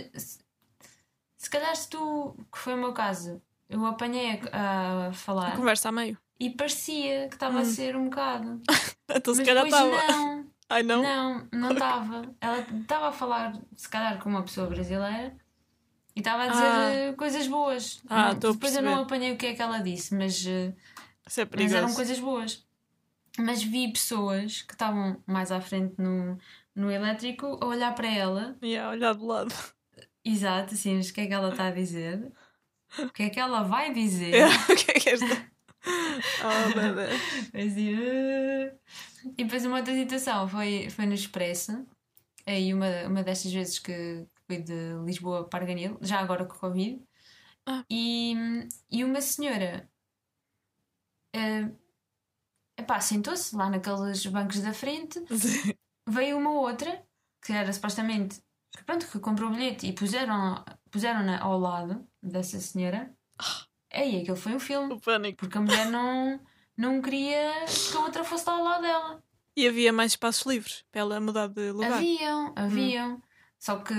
se, 1.39 1.49
calhar 1.49 1.75
se 1.75 1.89
tu, 1.89 2.37
que 2.53 2.59
foi 2.59 2.75
o 2.75 2.77
meu 2.77 2.93
caso, 2.93 3.41
eu 3.69 3.87
apanhei 3.87 4.41
a, 4.53 5.07
a 5.07 5.09
A 5.09 5.13
falar 5.13 5.57
conversa 5.57 5.89
a 5.89 5.93
meio. 5.93 6.19
e 6.39 6.51
parecia 6.51 7.29
que 7.29 7.35
estava 7.37 7.59
a 7.61 7.63
Hum. 7.63 7.65
ser 7.65 7.97
um 7.97 8.05
bocado. 8.11 8.61
Então 9.11 9.33
se 9.33 9.41
mas 9.41 9.49
calhar 9.49 9.65
estava. 9.65 9.91
não, 10.07 10.47
Ai 10.69 10.83
não? 10.83 11.03
não, 11.03 11.49
não 11.51 11.73
estava. 11.73 12.23
Ela 12.43 12.59
estava 12.61 13.09
a 13.09 13.13
falar, 13.13 13.59
se 13.75 13.89
calhar, 13.89 14.19
com 14.23 14.29
uma 14.29 14.43
pessoa 14.43 14.67
brasileira 14.67 15.35
E 16.15 16.21
estava 16.21 16.43
a 16.45 16.49
dizer 16.49 16.65
Ah. 16.67 16.93
eh, 16.95 17.13
coisas 17.15 17.47
boas. 17.49 18.03
Ah, 18.09 18.35
Não- 18.35 18.51
a 18.51 18.53
Depois 18.53 18.77
eu 18.77 18.83
não 18.83 19.03
apanhei 19.03 19.33
o 19.33 19.39
que 19.39 19.47
é 19.47 19.55
que 19.55 19.63
ela 19.63 19.79
disse, 19.79 20.15
mas, 20.15 20.45
eh, 20.47 20.75
é 21.39 21.47
mas 21.57 21.73
eram 21.73 21.95
coisas 21.95 22.19
boas. 22.21 22.67
Mas 23.39 23.63
vi 23.63 23.91
pessoas 23.93 24.61
que 24.63 24.73
estavam 24.75 25.23
mais 25.27 25.51
à 25.53 25.61
frente 25.61 25.95
no, 25.97 26.37
no 26.75 26.91
elétrico 26.91 27.59
a 27.63 27.67
olhar 27.67 27.95
para 27.95 28.09
ela. 28.09 28.59
Yeah, 28.63 28.91
olhar 28.91 29.15
do 29.15 29.25
lado. 29.27 29.55
Exato, 30.25 30.75
assim, 30.75 30.97
mas 30.97 31.09
o 31.11 31.15
que 31.15 31.21
é 31.23 31.27
que 31.27 31.33
ela 31.33 31.51
está 31.51 31.69
a 31.69 31.71
dizer? 31.71 32.33
O 32.99 33.11
que 33.11 33.25
é 33.25 33.31
que 33.31 33.41
ela 33.41 33.63
vai 33.63 33.93
dizer? 33.93 34.35
O 34.71 34.77
que 34.77 34.91
é 34.91 34.95
que 34.95 35.09
é 35.11 35.13
esta? 35.15 35.53
Oh, 36.45 36.79
meu 36.79 36.95
Deus. 36.95 37.21
Assim, 37.55 37.95
"Ah". 37.95 38.77
E 39.39 39.45
depois 39.45 39.65
uma 39.65 39.79
outra 39.79 39.95
situação 39.95 40.49
foi, 40.49 40.91
foi 40.91 41.07
no 41.07 41.15
Expresso, 41.15 41.87
aí 42.47 42.73
uma, 42.75 43.07
uma 43.07 43.23
destas 43.23 43.53
vezes 43.53 43.79
que 43.79 44.27
fui 44.47 44.59
de 44.63 44.95
Lisboa 45.05 45.49
para 45.49 45.61
Arganil, 45.65 45.99
já 46.01 46.19
agora 46.21 46.45
com 46.45 46.55
o 46.57 46.59
Covid, 46.59 47.01
Ah. 47.67 47.85
e, 47.91 48.35
e 48.91 49.05
uma 49.05 49.21
senhora 49.21 49.89
epá, 52.77 53.01
sentou-se 53.01 53.55
lá 53.55 53.69
naqueles 53.71 54.25
bancos 54.27 54.61
da 54.61 54.73
frente, 54.73 55.21
Sim. 55.37 55.75
veio 56.09 56.39
uma 56.39 56.53
outra, 56.53 57.03
que 57.45 57.53
era 57.53 57.73
supostamente, 57.73 58.41
pronto, 58.85 59.07
que 59.07 59.19
comprou 59.19 59.51
o 59.51 59.53
bilhete 59.53 59.87
e 59.87 59.93
puseram, 59.93 60.65
puseram-na 60.91 61.41
ao 61.41 61.59
lado 61.59 62.07
dessa 62.23 62.61
senhora. 62.61 63.13
Aí 63.93 64.21
aquilo 64.21 64.37
foi 64.37 64.55
um 64.55 64.61
filme. 64.61 64.95
O 64.95 65.01
pânico. 65.01 65.39
Porque 65.39 65.59
a 65.59 65.61
mulher 65.61 65.87
não, 65.91 66.41
não 66.77 67.01
queria 67.01 67.65
que 67.67 67.97
a 67.97 68.01
outra 68.01 68.25
fosse 68.25 68.49
ao 68.49 68.63
lado 68.63 68.83
dela. 68.83 69.23
E 69.57 69.67
havia 69.67 69.93
mais 69.93 70.13
espaços 70.13 70.47
livres 70.47 70.85
para 70.91 71.01
ela 71.01 71.21
mudar 71.21 71.49
de 71.49 71.73
lugar. 71.73 71.93
Haviam, 71.93 72.53
haviam. 72.55 73.23
Só 73.59 73.77
que, 73.79 73.95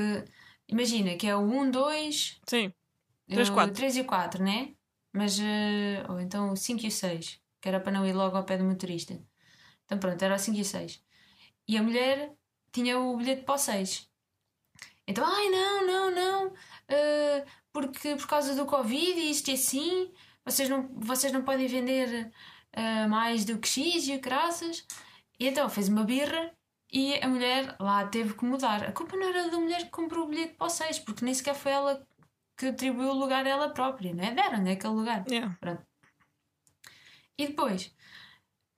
imagina 0.67 1.15
que 1.15 1.27
é 1.27 1.35
o 1.35 1.41
1, 1.41 1.71
2, 1.71 2.41
Sim. 2.47 2.73
Três, 3.27 3.49
quatro. 3.49 3.73
3 3.73 3.97
e 3.97 4.03
4, 4.03 4.43
né? 4.43 4.73
Mas, 5.11 5.39
eh, 5.39 6.03
ou 6.07 6.19
então 6.19 6.51
o 6.51 6.55
5 6.55 6.83
e 6.83 6.87
o 6.87 6.91
6, 6.91 7.41
que 7.61 7.67
era 7.67 7.79
para 7.79 7.91
não 7.91 8.05
ir 8.05 8.13
logo 8.13 8.37
ao 8.37 8.45
pé 8.45 8.57
do 8.57 8.63
motorista. 8.63 9.19
Então 9.85 9.97
pronto, 9.99 10.21
era 10.21 10.35
o 10.35 10.39
5 10.39 10.57
e 10.57 10.61
o 10.61 10.65
6. 10.65 11.03
E 11.67 11.77
a 11.77 11.83
mulher 11.83 12.33
tinha 12.71 12.97
o 12.99 13.17
bilhete 13.17 13.43
para 13.43 13.55
o 13.55 13.57
6. 13.57 14.08
Então, 15.09 15.25
ai 15.25 15.49
não, 15.49 15.87
não, 15.87 16.11
não, 16.11 16.53
eh, 16.87 17.43
porque 17.73 18.15
por 18.15 18.27
causa 18.27 18.53
do 18.53 18.67
Covid 18.67 19.19
e 19.19 19.31
isto 19.31 19.49
e 19.49 19.55
assim, 19.55 20.13
vocês 20.45 20.69
não, 20.69 20.87
vocês 20.97 21.33
não 21.33 21.41
podem 21.43 21.67
vender 21.67 22.31
eh, 22.73 23.07
mais 23.07 23.43
do 23.43 23.57
que 23.57 23.67
X 23.67 24.07
e 24.07 24.15
o 24.15 24.21
graças. 24.21 24.85
E 25.39 25.47
então 25.47 25.67
fez 25.67 25.89
uma 25.89 26.03
birra 26.03 26.53
e 26.91 27.15
a 27.23 27.27
mulher 27.27 27.75
lá 27.79 28.07
teve 28.07 28.35
que 28.35 28.45
mudar. 28.45 28.83
A 28.83 28.91
culpa 28.91 29.17
não 29.17 29.27
era 29.29 29.49
da 29.49 29.57
mulher 29.57 29.85
que 29.85 29.89
comprou 29.89 30.25
o 30.25 30.29
bilhete 30.29 30.53
para 30.53 30.69
6, 30.69 30.99
porque 30.99 31.25
nem 31.25 31.33
sequer 31.33 31.55
foi 31.55 31.71
ela 31.71 32.07
que 32.55 32.67
atribuiu 32.67 33.09
o 33.09 33.13
lugar 33.13 33.47
a 33.47 33.49
ela 33.49 33.69
própria, 33.69 34.13
não 34.13 34.23
é? 34.23 34.31
Deram-lhe 34.35 34.71
aquele 34.71 34.93
lugar. 34.93 35.25
Yeah. 35.27 35.57
E 37.35 37.47
depois 37.47 37.95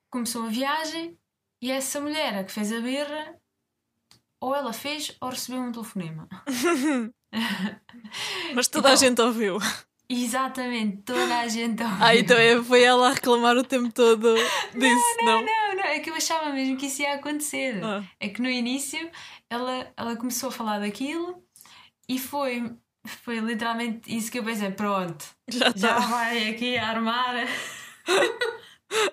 começou 0.09 0.45
a 0.45 0.49
viagem 0.49 1.19
e 1.61 1.71
essa 1.71 1.99
mulher 1.99 2.37
a 2.37 2.43
que 2.45 2.51
fez 2.53 2.71
a 2.71 2.79
birra, 2.79 3.40
ou 4.41 4.53
ela 4.55 4.73
fez 4.73 5.15
ou 5.21 5.29
recebeu 5.29 5.61
um 5.61 5.71
telefonema. 5.71 6.27
Mas 8.53 8.67
toda 8.67 8.89
a 8.89 8.93
Então- 8.93 9.07
gente 9.07 9.21
ouviu. 9.21 9.57
Exatamente, 10.09 11.03
toda 11.03 11.39
a 11.39 11.47
gente 11.47 11.81
ouviu. 11.81 11.97
Ah, 12.05 12.13
então 12.13 12.37
é- 12.37 12.61
foi 12.61 12.83
ela 12.83 13.07
a 13.09 13.13
reclamar 13.13 13.55
o 13.55 13.63
tempo 13.63 13.89
todo 13.93 14.35
disso, 14.73 15.17
não? 15.23 15.41
Não, 15.45 15.75
não, 15.75 15.83
é 15.85 15.99
que 15.99 16.09
eu 16.09 16.15
achava 16.15 16.49
mesmo 16.51 16.75
que 16.75 16.87
isso 16.87 17.01
ia 17.01 17.13
acontecer. 17.13 17.81
Ah. 17.81 18.03
É 18.19 18.27
que 18.27 18.41
no 18.41 18.49
início 18.49 19.09
ela, 19.49 19.89
ela 19.95 20.17
começou 20.17 20.49
a 20.49 20.51
falar 20.51 20.79
daquilo 20.79 21.41
e 22.09 22.19
foi, 22.19 22.73
foi 23.23 23.39
literalmente 23.39 24.13
isso 24.13 24.29
que 24.29 24.39
eu 24.39 24.43
pensei: 24.43 24.71
pronto, 24.71 25.23
Já 25.47 25.67
já 25.67 25.69
está. 25.69 25.99
vai 25.99 26.49
aqui 26.49 26.77
a 26.77 26.89
armar. 26.89 27.47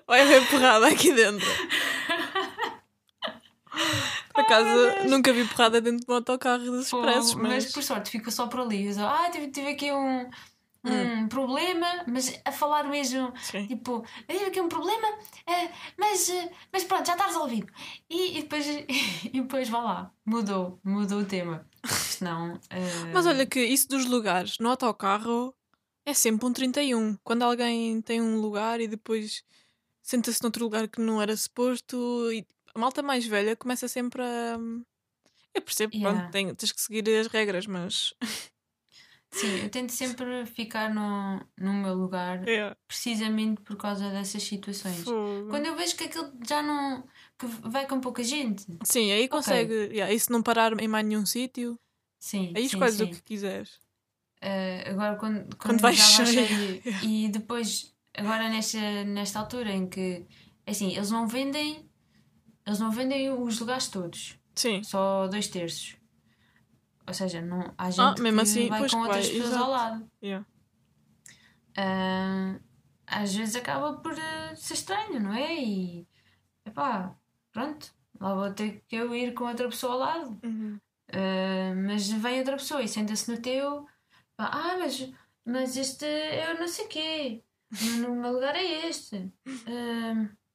Vai 0.05 0.23
haver 0.23 0.49
porrada 0.49 0.89
aqui 0.89 1.13
dentro. 1.13 1.47
Por 4.39 4.45
acaso, 4.45 5.09
nunca 5.09 5.33
vi 5.33 5.45
porrada 5.45 5.81
dentro 5.81 6.07
de 6.07 6.13
um 6.13 6.15
autocarro 6.15 6.65
dos 6.65 6.87
expressos, 6.87 7.35
mas... 7.35 7.65
mas... 7.65 7.73
por 7.73 7.83
sorte 7.83 8.11
ficou 8.11 8.31
só 8.33 8.47
por 8.47 8.61
ali. 8.61 8.95
Só, 8.95 9.07
ah, 9.09 9.29
tive, 9.31 9.49
tive 9.49 9.71
aqui 9.71 9.91
um, 9.91 10.31
um 10.85 11.29
problema, 11.29 12.05
mas 12.07 12.41
a 12.45 12.53
falar 12.53 12.85
mesmo. 12.85 13.33
Sim. 13.43 13.67
Tipo, 13.67 14.05
eu 14.29 14.37
tive 14.37 14.47
aqui 14.47 14.61
um 14.61 14.69
problema, 14.69 15.09
eh, 15.45 15.71
mas, 15.99 16.29
eh, 16.31 16.51
mas 16.73 16.85
pronto, 16.85 17.05
já 17.05 17.15
está 17.15 17.27
resolvido. 17.27 17.67
E, 18.09 18.39
e 18.39 18.43
depois, 18.43 18.67
e 19.25 19.41
depois 19.41 19.69
vá 19.69 19.81
lá, 19.81 20.13
mudou, 20.25 20.79
mudou 20.85 21.21
o 21.21 21.25
tema. 21.25 21.67
Senão. 21.85 22.61
eh, 22.71 23.11
Mas 23.13 23.27
olha 23.27 23.45
que 23.45 23.61
isso 23.61 23.89
dos 23.89 24.07
lugares 24.07 24.59
no 24.61 24.71
autocarro 24.71 25.53
é 26.07 26.15
sempre 26.15 26.47
um 26.47 26.53
31. 26.53 27.17
Quando 27.25 27.43
alguém 27.43 28.01
tem 28.03 28.21
um 28.21 28.41
lugar 28.41 28.81
e 28.81 28.87
depois 28.87 29.43
senta-se 30.01 30.43
noutro 30.43 30.65
lugar 30.65 30.89
que 30.89 31.01
não 31.01 31.21
era 31.21 31.37
suposto 31.37 32.33
e 32.33 32.47
malta 32.79 33.03
mais 33.03 33.27
velha 33.27 33.55
começa 33.57 33.87
sempre 33.89 34.23
a... 34.23 34.59
Eu 35.55 35.63
percebo, 35.63 35.95
Yeah. 35.97 36.19
pronto, 36.21 36.33
tem- 36.33 36.55
tens 36.55 36.73
que 36.73 36.81
seguir 36.81 37.09
as 37.19 37.27
regras, 37.27 37.67
mas... 37.67 38.15
Sim, 39.31 39.61
eu 39.63 39.69
tento 39.69 39.91
sempre 39.93 40.47
ficar 40.47 40.93
no, 40.95 41.39
no 41.59 41.73
meu 41.75 41.95
lugar, 41.95 42.43
É. 42.49 42.75
precisamente 42.87 43.61
por 43.63 43.77
causa 43.77 44.09
dessas 44.11 44.43
situações. 44.43 45.03
Fogo. 45.03 45.51
Quando 45.51 45.67
eu 45.67 45.77
vejo 45.77 45.97
que 45.97 46.05
aquilo 46.05 46.33
já 46.47 46.63
não. 46.63 47.03
que 47.39 47.47
vai 47.47 47.87
com 47.87 48.01
pouca 48.01 48.23
gente. 48.25 48.65
Sim, 48.85 49.13
aí 49.13 49.29
consegue. 49.29 49.75
yeah, 49.93 50.13
e 50.13 50.19
se 50.19 50.31
não 50.31 50.43
parar 50.43 50.79
em 50.81 50.89
mais 50.89 51.05
nenhum 51.07 51.27
sítio, 51.27 51.79
Sim. 52.19 52.53
aí 52.57 52.65
escolhes 52.65 52.95
sim. 52.95 53.05
o 53.05 53.11
que 53.11 53.21
quiseres. 53.23 53.81
Eh, 54.41 54.89
agora 54.91 55.17
quando, 55.17 55.41
quando, 55.57 55.57
Quando 55.59 55.81
vai 55.81 55.93
já 55.95 56.05
vai 56.25 56.27
cheio. 56.27 56.47
cheio 56.47 56.83
e 57.03 57.29
depois 57.29 57.93
agora 58.17 58.49
nesta, 58.49 59.05
nesta 59.05 59.41
altura 59.41 59.73
em 59.73 59.87
que 59.89 60.25
é 60.65 60.71
assim 60.71 60.95
eles 60.95 61.11
não 61.11 61.27
vendem 61.27 61.88
eles 62.69 62.79
não 62.79 62.91
vendem 62.93 63.31
os 63.33 63.59
lugares 63.59 63.89
todos 63.89 64.39
Sim. 64.55 64.83
só 64.85 65.27
dois 65.27 65.49
terços 65.49 65.97
ou 67.07 67.15
seja 67.15 67.41
não 67.41 67.75
há 67.77 67.91
gente 67.91 68.01
Ah, 68.03 68.15
que 68.15 68.41
assim, 68.41 68.69
vai 68.69 68.89
com 68.89 68.99
outras 69.01 69.27
vai, 69.27 69.35
pessoas 69.35 69.49
exato. 69.51 69.65
ao 69.65 69.71
lado 69.71 70.11
Yeah. 70.23 70.47
Ah, 71.77 72.59
às 73.07 73.35
vezes 73.35 73.57
acaba 73.57 73.95
por 73.95 74.13
eh, 74.19 74.55
ser 74.57 74.75
estranho 74.75 75.21
não 75.21 75.33
é 75.33 75.55
e 75.55 76.07
epá, 76.67 77.15
pronto 77.53 77.93
lá 78.21 78.35
vou 78.35 78.53
ter 78.53 78.85
que 78.89 78.97
eu 78.97 79.15
ir 79.15 79.33
com 79.35 79.45
outra 79.45 79.69
pessoa 79.69 79.93
ao 79.95 79.99
lado 79.99 80.41
Uhum. 80.45 80.79
Uh, 81.11 81.75
mas 81.87 82.07
vem 82.11 82.41
outra 82.41 82.59
pessoa 82.59 82.83
e 82.83 82.87
senta-se 82.89 83.31
no 83.33 83.41
teu. 83.41 83.87
pá, 84.37 84.51
Ah, 84.53 84.77
mas, 84.79 85.11
mas 85.43 85.75
este 85.75 86.05
eu 86.05 86.61
não 86.61 86.69
sei 86.69 86.87
quê. 86.87 87.43
No 88.03 88.15
meu 88.15 88.31
lugar 88.35 88.55
é 88.55 88.87
este. 88.87 89.17
Uh, 89.17 90.29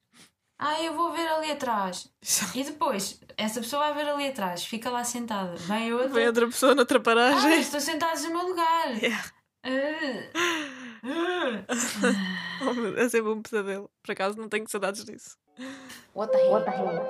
ah, 0.58 0.80
eu 0.82 0.94
vou 0.94 1.12
ver 1.12 1.26
ali 1.28 1.50
atrás. 1.50 2.08
E 2.54 2.64
depois, 2.64 3.20
essa 3.36 3.60
pessoa 3.60 3.92
vai 3.92 3.94
ver 3.94 4.08
ali 4.10 4.28
atrás, 4.28 4.64
fica 4.64 4.88
lá 4.90 5.04
sentada. 5.04 5.54
Vem 5.56 5.92
outra. 5.92 6.08
Vem 6.08 6.26
outra 6.26 6.46
pessoa 6.46 6.74
noutra 6.74 6.96
Ah, 6.98 7.02
paragem. 7.02 7.50
mas 7.50 7.66
estou 7.66 7.80
sentados 7.80 8.22
no 8.24 8.30
meu 8.30 8.48
lugar. 8.48 8.96
Yeah. 9.02 9.24
Uh, 9.66 10.28
uh. 11.08 11.64
Oh, 12.60 12.72
meu 12.72 12.92
Deus, 12.92 12.98
é 12.98 13.08
sempre 13.08 13.30
um 13.32 13.42
pesadelo. 13.42 13.90
Por 14.02 14.12
acaso 14.12 14.38
não 14.38 14.48
tenho 14.48 14.68
saudades 14.68 15.04
disso. 15.04 15.36
What 16.14 16.32
the 16.32 16.38
heck? 16.38 16.50
What 16.52 16.64
the 16.64 16.70
heck? 16.70 17.00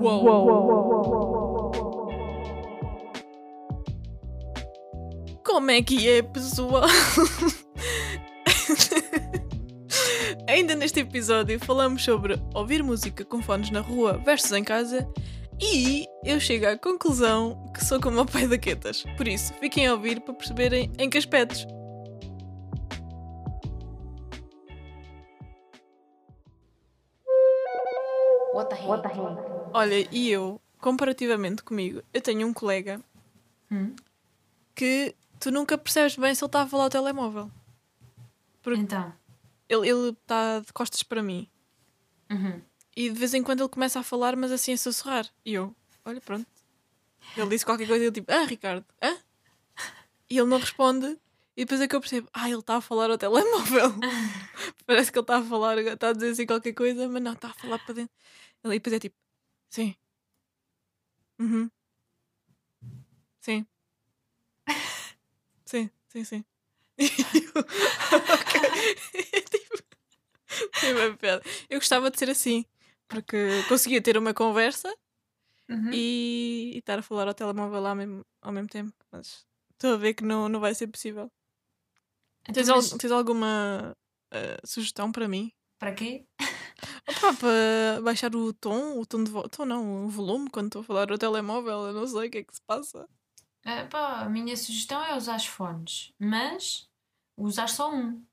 Uou! 0.00 1.72
Como 5.44 5.70
é 5.70 5.82
que 5.82 6.06
é, 6.08 6.22
pessoal? 6.22 6.82
Ainda 10.48 10.74
neste 10.74 11.00
episódio 11.00 11.58
falamos 11.58 12.04
sobre 12.04 12.38
ouvir 12.54 12.82
música 12.82 13.24
com 13.24 13.42
fones 13.42 13.70
na 13.70 13.80
rua 13.80 14.16
versus 14.18 14.52
em 14.52 14.62
casa 14.62 15.08
e 15.60 16.06
eu 16.24 16.38
chego 16.38 16.66
à 16.66 16.76
conclusão 16.76 17.70
que 17.74 17.84
sou 17.84 18.00
como 18.00 18.20
o 18.20 18.26
pai 18.26 18.46
da 18.46 18.56
Quetas. 18.58 19.02
Por 19.16 19.26
isso, 19.26 19.52
fiquem 19.54 19.86
a 19.86 19.92
ouvir 19.94 20.20
para 20.20 20.34
perceberem 20.34 20.90
em 20.98 21.10
que 21.10 21.18
aspectos. 21.18 21.66
What 28.54 28.70
the? 28.70 28.76
What 28.86 29.02
the? 29.02 29.10
Olha, 29.74 30.08
e 30.10 30.30
eu, 30.30 30.60
comparativamente 30.80 31.62
comigo, 31.62 32.02
eu 32.12 32.20
tenho 32.20 32.46
um 32.46 32.52
colega 32.52 33.00
Hum? 33.70 33.94
que 34.74 35.14
tu 35.40 35.50
nunca 35.50 35.76
percebes 35.76 36.16
bem 36.16 36.34
se 36.34 36.42
ele 36.42 36.48
está 36.48 36.62
a 36.62 36.66
falar 36.66 36.84
ao 36.84 36.90
telemóvel. 36.90 37.50
Porque- 38.62 38.80
Então. 38.80 39.12
Ele 39.68 40.10
está 40.10 40.60
de 40.60 40.72
costas 40.72 41.02
para 41.02 41.22
mim 41.22 41.48
Uhum. 42.30 42.60
e 42.96 43.10
de 43.10 43.18
vez 43.18 43.34
em 43.34 43.42
quando 43.42 43.60
ele 43.60 43.68
começa 43.68 44.00
a 44.00 44.02
falar, 44.02 44.36
mas 44.36 44.50
assim 44.52 44.72
a 44.72 44.78
sussurrar. 44.78 45.28
E 45.44 45.54
eu, 45.54 45.74
olha, 46.04 46.20
pronto. 46.20 46.46
Ele 47.36 47.48
disse 47.48 47.64
qualquer 47.64 47.86
coisa 47.86 48.04
e 48.04 48.08
eu 48.08 48.12
tipo, 48.12 48.30
ah, 48.32 48.44
Ricardo, 48.44 48.84
hã? 49.02 49.16
E 50.30 50.38
ele 50.38 50.48
não 50.48 50.58
responde. 50.58 51.18
E 51.56 51.64
depois 51.64 51.80
é 51.80 51.88
que 51.88 51.96
eu 51.96 52.00
percebo, 52.00 52.28
ah, 52.32 52.48
ele 52.50 52.58
está 52.58 52.76
a 52.76 52.80
falar 52.80 53.10
ao 53.10 53.18
telemóvel. 53.18 53.94
Parece 54.86 55.10
que 55.10 55.18
ele 55.18 55.22
está 55.24 55.38
a 55.38 55.42
falar, 55.42 55.78
está 55.78 56.10
a 56.10 56.12
dizer 56.12 56.30
assim 56.30 56.46
qualquer 56.46 56.72
coisa, 56.74 57.08
mas 57.08 57.22
não, 57.22 57.32
está 57.32 57.48
a 57.48 57.54
falar 57.54 57.78
para 57.78 57.94
dentro. 57.94 58.14
Ele 58.64 58.74
e 58.74 58.78
depois 58.78 58.94
é 58.94 58.98
tipo, 58.98 59.16
sim. 59.70 59.94
Uhum. 61.38 61.70
Sim. 63.40 63.66
Sim, 65.64 65.90
sim, 66.08 66.24
sim. 66.24 66.44
ok. 66.98 69.55
Piada. 71.20 71.42
Eu 71.68 71.78
gostava 71.78 72.10
de 72.10 72.18
ser 72.18 72.30
assim, 72.30 72.64
porque 73.08 73.62
conseguia 73.68 74.02
ter 74.02 74.16
uma 74.16 74.34
conversa 74.34 74.94
Uhum. 75.68 75.90
e, 75.92 76.72
e 76.74 76.78
estar 76.78 76.98
a 76.98 77.02
falar 77.02 77.28
ao 77.28 77.34
telemóvel 77.34 77.80
lá 77.80 77.90
ao 77.90 77.96
mesmo, 77.96 78.24
ao 78.42 78.52
mesmo 78.52 78.68
tempo. 78.68 78.92
Mas 79.10 79.44
estou 79.72 79.94
a 79.94 79.96
ver 79.96 80.14
que 80.14 80.24
não, 80.24 80.48
não 80.48 80.60
vai 80.60 80.74
ser 80.74 80.86
possível. 80.88 81.30
Então, 82.48 82.54
Tens, 82.54 82.68
al- 82.68 82.76
mas 82.76 82.90
tens 82.90 83.12
alguma 83.12 83.96
eh, 84.32 84.58
sugestão 84.64 85.10
para 85.12 85.28
mim? 85.28 85.52
Para 85.78 85.94
quê? 85.94 86.26
Opa, 87.08 87.34
para 87.34 88.02
baixar 88.02 88.34
o 88.34 88.52
tom, 88.52 88.98
o 89.00 89.06
tom 89.06 89.24
de 89.24 89.30
voz. 89.30 89.48
Tom 89.50 89.64
não, 89.64 90.06
o 90.06 90.08
volume 90.08 90.50
quando 90.50 90.66
estou 90.66 90.82
a 90.82 90.84
falar 90.84 91.10
ao 91.10 91.18
telemóvel, 91.18 91.86
eu 91.88 91.92
não 91.92 92.06
sei 92.06 92.28
o 92.28 92.30
que 92.30 92.38
é 92.38 92.44
que 92.44 92.54
se 92.54 92.62
passa. 92.66 93.08
Ah, 93.64 93.86
pá, 93.90 94.20
a 94.22 94.28
minha 94.28 94.56
sugestão 94.56 95.02
é 95.04 95.16
usar 95.16 95.36
os 95.36 95.46
fones, 95.46 96.12
mas 96.18 96.88
usar 97.36 97.68
só 97.68 97.92
um. 97.92 98.25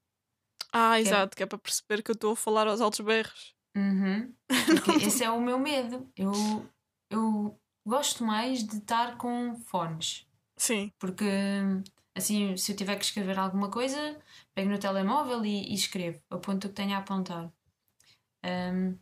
Ah, 0.73 0.97
é- 0.97 1.01
exato, 1.01 1.35
que 1.37 1.43
é 1.43 1.45
para 1.45 1.57
perceber 1.57 2.01
que 2.03 2.11
eu 2.11 2.13
estou 2.13 2.33
a 2.33 2.35
falar 2.35 2.67
aos 2.67 2.81
altos 2.81 2.99
berros. 2.99 3.55
Uhum. 3.75 4.33
Porque 4.65 4.91
esse 5.05 5.23
é 5.23 5.29
o 5.29 5.41
meu 5.41 5.57
medo. 5.59 6.11
Eu, 6.15 6.67
eu 7.09 7.59
gosto 7.85 8.23
mais 8.23 8.63
de 8.63 8.77
estar 8.77 9.17
com 9.17 9.55
fones. 9.55 10.27
Sim, 10.57 10.91
Porque 10.99 11.25
assim, 12.15 12.55
se 12.57 12.71
eu 12.71 12.75
tiver 12.77 12.97
que 12.97 13.05
escrever 13.05 13.37
alguma 13.39 13.69
coisa, 13.71 14.19
pego 14.53 14.69
no 14.69 14.79
telemóvel 14.79 15.45
e, 15.45 15.71
e 15.71 15.73
escrevo, 15.75 16.21
aponto 16.29 16.67
o 16.67 16.69
que 16.69 16.75
tenho 16.75 16.95
a 16.95 16.99
apontar. 16.99 17.51
Ahm, 18.43 18.97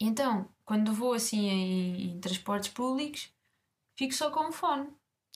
então, 0.00 0.48
quando 0.64 0.92
vou 0.92 1.12
assim 1.14 1.48
em, 1.48 2.12
em 2.16 2.20
transportes 2.20 2.70
públicos, 2.70 3.32
fico 3.96 4.14
só 4.14 4.30
com 4.30 4.48
o 4.48 4.52
fone. 4.52 4.88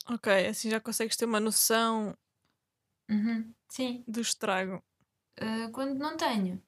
ok, 0.08 0.46
assim 0.48 0.70
já 0.70 0.80
consegues 0.80 1.16
ter 1.16 1.24
uma 1.24 1.40
noção 1.40 2.16
Uhum, 3.08 3.54
Sim. 3.68 4.04
do 4.06 4.20
estrago. 4.20 4.82
Ah, 5.40 5.68
quando 5.72 5.98
não 5.98 6.16
tenho, 6.16 6.62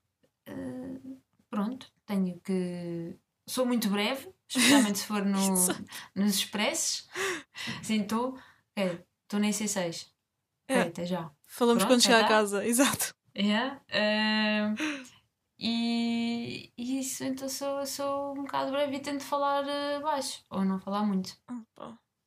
ah, 0.47 1.17
pronto, 1.51 1.91
tenho 2.07 2.39
que. 2.41 3.17
Sou 3.47 3.65
muito 3.65 3.89
breve, 3.89 4.31
especialmente 4.49 4.99
se 4.99 5.07
for 5.07 5.25
no, 5.27 5.39
nos 6.15 6.35
expressos. 6.35 7.09
Sim, 7.83 8.03
estou. 8.03 8.39
Ok, 8.77 9.05
estou 9.25 9.41
na 9.41 9.49
IC6. 9.49 10.07
Ok, 10.71 10.77
É. 10.77 10.81
até 10.83 11.07
já. 11.07 11.31
Falamos 11.47 11.83
Pronto, 11.83 11.95
quando 11.95 12.03
chegar 12.03 12.19
a 12.21 12.23
tá. 12.25 12.29
casa, 12.29 12.65
exato. 12.69 13.15
Yeah. 13.37 13.81
ah, 13.93 14.75
e, 15.59 16.73
e 16.77 17.01
isso, 17.01 17.25
então 17.25 17.49
sou, 17.49 17.85
sou 17.87 18.33
um 18.33 18.43
bocado 18.45 18.71
breve 18.71 18.97
e 18.97 19.01
tento 19.01 19.25
falar 19.25 19.65
baixo, 20.01 20.45
ou 20.51 20.65
não 20.65 20.79
falar 20.79 21.03
muito. 21.05 21.37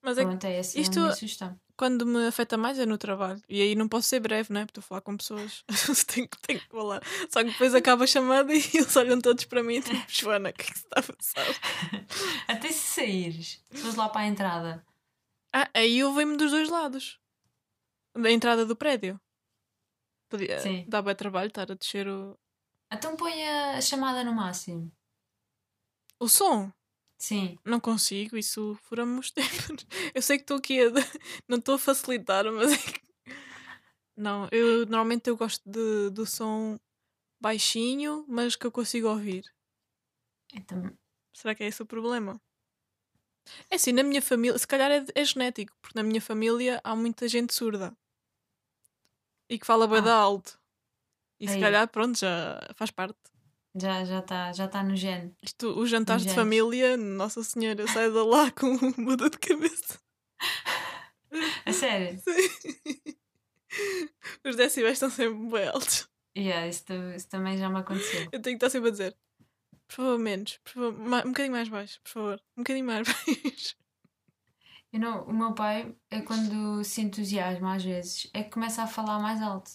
Mas 0.03 0.17
é 0.17 0.23
Pronto, 0.25 0.43
é 0.45 0.57
essa 0.57 0.79
isto- 0.79 0.99
a 0.99 1.03
minha 1.03 1.15
sugestão. 1.15 1.59
Quando 1.81 2.05
me 2.05 2.27
afeta 2.27 2.57
mais 2.57 2.77
é 2.77 2.85
no 2.85 2.95
trabalho. 2.95 3.41
E 3.49 3.59
aí 3.59 3.73
não 3.73 3.87
posso 3.89 4.07
ser 4.07 4.19
breve, 4.19 4.53
né? 4.53 4.67
Porque 4.67 4.79
estou 4.79 4.81
a 4.85 4.87
falar 4.87 5.01
com 5.01 5.17
pessoas. 5.17 5.63
tenho, 6.05 6.27
que- 6.27 6.39
tenho 6.41 6.59
que 6.59 6.67
falar. 6.67 7.01
Só 7.27 7.43
que 7.43 7.49
depois 7.49 7.73
acaba 7.73 8.03
a 8.03 8.07
chamada 8.07 8.53
e 8.53 8.57
eles 8.77 8.95
olham 8.95 9.19
todos 9.19 9.45
para 9.45 9.63
mim 9.63 9.81
tipo, 9.81 9.97
Joana, 10.07 10.51
o 10.51 10.53
que 10.53 10.61
é 10.61 10.65
que 10.65 10.77
se 10.77 10.85
está 10.85 10.99
a 10.99 11.03
passar? 11.03 11.45
Até 12.47 12.67
se 12.71 12.87
saíres, 12.93 13.63
se 13.71 13.77
fores 13.81 13.95
lá 13.95 14.09
para 14.09 14.21
a 14.21 14.27
entrada. 14.27 14.85
Ah, 15.51 15.67
aí 15.73 15.97
eu 15.97 16.13
venho-me 16.13 16.37
dos 16.37 16.51
dois 16.51 16.69
lados. 16.69 17.19
Da 18.15 18.29
entrada 18.31 18.63
do 18.63 18.75
prédio. 18.75 19.19
Podia, 20.29 20.59
Sim. 20.59 20.85
dá 20.87 21.01
bem 21.01 21.15
trabalho 21.15 21.47
estar 21.47 21.71
a 21.71 21.73
descer 21.75 22.07
o, 22.07 22.37
Então 22.93 23.15
põe 23.17 23.43
a 23.43 23.81
chamada 23.81 24.23
no 24.23 24.33
máximo. 24.33 24.91
o 26.19 26.29
som. 26.29 26.71
Sim. 27.21 27.57
Não 27.63 27.79
consigo, 27.79 28.35
isso 28.35 28.75
fura-me 28.83 29.19
os 29.19 29.29
tempos. 29.31 29.85
Eu 30.13 30.21
sei 30.21 30.37
que 30.37 30.43
estou 30.43 30.57
aqui 30.57 30.81
a. 30.81 30.89
Não 31.47 31.57
estou 31.59 31.75
a 31.75 31.79
facilitar, 31.79 32.45
mas 32.51 32.73
é 32.73 32.77
que. 32.77 33.01
Não, 34.15 34.47
eu 34.51 34.85
normalmente 34.85 35.29
eu 35.29 35.37
gosto 35.37 35.61
de, 35.69 36.09
do 36.11 36.25
som 36.25 36.79
baixinho, 37.41 38.25
mas 38.27 38.55
que 38.55 38.65
eu 38.67 38.71
consigo 38.71 39.09
ouvir. 39.09 39.43
Então, 40.53 40.81
Será 41.33 41.55
que 41.55 41.63
é 41.63 41.67
esse 41.67 41.81
o 41.81 41.85
problema? 41.85 42.41
É 43.71 43.75
assim, 43.75 43.91
na 43.91 44.03
minha 44.03 44.21
família, 44.21 44.57
se 44.59 44.67
calhar 44.67 44.91
é, 44.91 45.03
é 45.15 45.25
genético, 45.25 45.73
porque 45.81 45.97
na 45.97 46.03
minha 46.03 46.21
família 46.21 46.79
há 46.83 46.95
muita 46.95 47.27
gente 47.27 47.53
surda 47.55 47.95
e 49.49 49.59
que 49.59 49.65
fala 49.65 49.87
bem 49.87 49.99
Ah. 50.07 50.13
alto. 50.13 50.59
E 51.39 51.47
se 51.47 51.55
Aí. 51.55 51.61
calhar, 51.61 51.87
pronto, 51.89 52.17
já 52.19 52.59
faz 52.75 52.91
parte. 52.91 53.19
Já 53.75 54.01
está 54.01 54.05
já 54.05 54.21
tá, 54.21 54.53
já 54.53 54.67
tá 54.67 54.83
no 54.83 54.95
gene. 54.95 55.35
Isto, 55.41 55.79
os 55.79 55.89
jantares 55.89 56.23
de 56.23 56.29
genes. 56.29 56.41
família, 56.43 56.97
Nossa 56.97 57.43
Senhora, 57.43 57.81
eu 57.81 57.87
saio 57.87 58.11
de 58.11 58.19
lá 58.19 58.51
com 58.51 58.67
muda 59.01 59.29
de 59.29 59.37
cabeça. 59.37 59.99
A 61.65 61.71
sério? 61.71 62.21
Os 64.45 64.55
decibéis 64.55 64.93
estão 64.93 65.09
sempre 65.09 65.49
bem 65.49 65.67
altos. 65.69 66.09
Yeah, 66.37 66.67
isso, 66.67 66.83
isso 67.15 67.29
também 67.29 67.57
já 67.57 67.69
me 67.69 67.79
aconteceu. 67.79 68.27
Eu 68.31 68.41
tenho 68.41 68.57
que 68.57 68.65
estar 68.65 68.69
sempre 68.69 68.89
a 68.89 68.91
dizer: 68.91 69.17
por 69.87 69.95
favor, 69.95 70.19
menos, 70.19 70.57
por 70.63 70.71
favor, 70.73 70.93
um 71.25 71.29
bocadinho 71.29 71.51
mais 71.53 71.69
baixo, 71.69 72.01
por 72.03 72.09
favor, 72.11 72.41
um 72.57 72.63
bocadinho 72.63 72.85
mais 72.85 73.07
baixo. 73.07 73.75
O 75.25 75.31
meu 75.33 75.53
pai 75.53 75.95
é 76.09 76.21
quando 76.21 76.83
se 76.83 77.01
entusiasma 77.01 77.75
às 77.75 77.83
vezes, 77.83 78.29
é 78.33 78.43
que 78.43 78.49
começa 78.49 78.83
a 78.83 78.87
falar 78.87 79.19
mais 79.19 79.41
alto. 79.41 79.71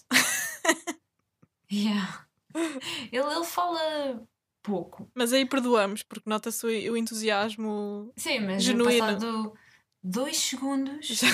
yeah. 1.71 2.26
ele, 3.11 3.25
ele 3.35 3.45
fala 3.45 4.27
pouco. 4.63 5.09
Mas 5.15 5.31
aí 5.33 5.45
perdoamos, 5.45 6.03
porque 6.03 6.29
nota-se 6.29 6.65
o, 6.65 6.93
o 6.93 6.97
entusiasmo. 6.97 8.11
Sim, 8.17 8.39
mas 8.39 8.63
Genuíno. 8.63 8.99
passado 9.05 9.53
dois 10.03 10.37
segundos, 10.37 11.05
Já... 11.07 11.27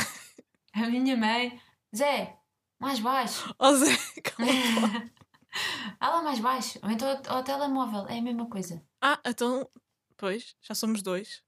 a 0.74 0.90
minha 0.90 1.16
mãe, 1.18 1.60
Zé, 1.96 2.38
mais 2.80 3.00
baixo. 3.00 3.54
Oh, 3.60 3.74
Zé, 3.76 3.92
calma. 4.24 5.12
Fala 6.00 6.22
mais 6.24 6.40
baixo. 6.40 6.80
Ou 6.84 6.90
então 6.90 7.22
ao, 7.28 7.44
telemóvel, 7.44 8.08
é 8.08 8.18
a 8.18 8.22
mesma 8.22 8.48
coisa. 8.50 8.84
Ah, 9.02 9.20
então. 9.26 9.70
Pois, 10.18 10.56
já 10.62 10.74
somos 10.74 11.02
dois. 11.02 11.44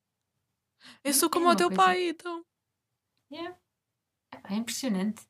Eu 1.04 1.10
É- 1.10 1.14
sou 1.14 1.28
é 1.28 1.32
como 1.32 1.46
o 1.46 1.50
uma 1.50 1.56
teu 1.56 1.68
coisa. 1.70 1.82
pai, 1.84 2.10
então. 2.10 2.46
Yeah. 3.32 3.58
É 4.50 4.54
impressionante. 4.56 5.24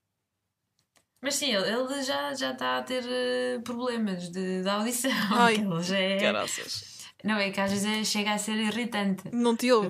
Mas 1.25 1.35
sim, 1.35 1.51
ele, 1.55 1.67
ele 1.67 2.03
já 2.03 2.33
já 2.35 2.51
está 2.51 2.77
a 2.77 2.83
ter 2.83 3.03
eh, 3.03 3.59
problemas 3.63 4.29
de, 4.29 4.61
de 4.61 4.69
audição. 4.69 5.09
Ai, 5.33 5.55
ele 5.55 5.81
já 5.81 5.97
é... 5.97 6.19
Caraças. 6.19 7.03
Não, 7.23 7.35
é 7.39 7.49
que 7.49 7.59
às 7.59 7.71
vezes 7.71 7.87
é- 7.87 8.03
chega 8.03 8.33
a 8.33 8.37
ser 8.37 8.55
irritante. 8.57 9.23
Não 9.33 9.57
te 9.57 9.71
ouve. 9.71 9.87
eu 9.87 9.89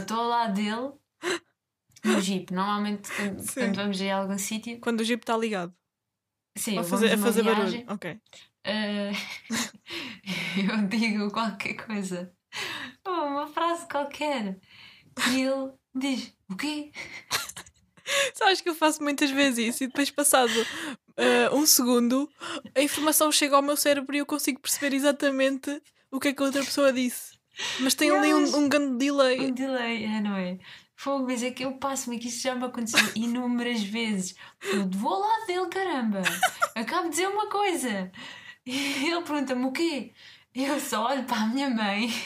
estou 0.00 0.16
ao 0.18 0.28
lado 0.28 0.54
dele 0.54 0.92
no 2.02 2.20
jeep. 2.22 2.50
Normalmente, 2.54 3.12
quando, 3.14 3.44
quando 3.52 3.76
vamos 3.76 4.00
a 4.00 4.14
algum 4.16 4.38
sítio, 4.38 4.80
Quando 4.80 5.00
o 5.00 5.04
jeep 5.04 5.22
está 5.22 5.36
ligado. 5.36 5.74
sim, 6.56 6.78
A 6.78 6.82
fazer, 6.82 7.08
a 7.12 7.16
numa 7.16 7.26
fazer 7.26 7.42
viagem, 7.42 7.84
barulho. 7.84 7.94
Ok. 7.94 8.20
eh, 8.64 9.12
eu 10.70 10.88
digo 10.88 11.30
qualquer 11.30 11.74
coisa, 11.74 12.32
Oh, 13.06 13.10
uma 13.26 13.46
frase 13.46 13.86
qualquer, 13.86 14.58
e 15.30 15.42
ele 15.42 15.72
diz: 15.94 16.34
O 16.50 16.56
quê? 16.56 16.90
Sabes 18.34 18.60
que 18.60 18.68
eu 18.68 18.74
faço 18.74 19.02
muitas 19.02 19.30
vezes 19.30 19.74
isso 19.74 19.84
e 19.84 19.86
depois, 19.86 20.10
passado 20.10 20.52
eh, 21.16 21.50
um 21.52 21.64
segundo, 21.66 22.28
a 22.74 22.80
informação 22.80 23.32
chega 23.32 23.56
ao 23.56 23.62
meu 23.62 23.76
cérebro 23.76 24.14
e 24.14 24.18
eu 24.18 24.26
consigo 24.26 24.60
perceber 24.60 24.94
exatamente 24.94 25.82
o 26.10 26.20
que 26.20 26.28
é 26.28 26.32
que 26.32 26.42
a 26.42 26.46
outra 26.46 26.62
pessoa 26.62 26.92
disse. 26.92 27.36
Mas 27.80 27.94
tem 27.94 28.10
ali 28.10 28.34
um, 28.34 28.56
um 28.56 28.68
grande 28.68 28.98
delay. 28.98 29.40
Um 29.40 29.50
delay, 29.50 30.04
é, 30.04 30.20
não 30.20 30.36
é? 30.36 30.58
Fogo, 30.94 31.26
mas 31.26 31.42
é 31.42 31.50
que 31.50 31.64
eu 31.64 31.72
passo-me 31.72 32.18
que 32.18 32.28
isto 32.28 32.42
já 32.42 32.54
me 32.54 32.64
aconteceu 32.64 33.00
inúmeras 33.16 33.82
vezes. 33.82 34.34
Eu 34.62 34.88
vou 34.90 35.14
ao 35.14 35.20
lado 35.20 35.46
dele, 35.46 35.66
caramba! 35.68 36.22
Acabo 36.74 37.04
de 37.04 37.10
dizer 37.10 37.28
uma 37.28 37.48
coisa. 37.48 38.10
E 38.64 39.06
ele 39.08 39.22
pergunta-me 39.22 39.64
o 39.64 39.72
quê? 39.72 40.12
Eu 40.56 40.80
só 40.80 41.06
olho 41.06 41.24
para 41.24 41.42
a 41.42 41.46
minha 41.46 41.68
mãe. 41.70 42.08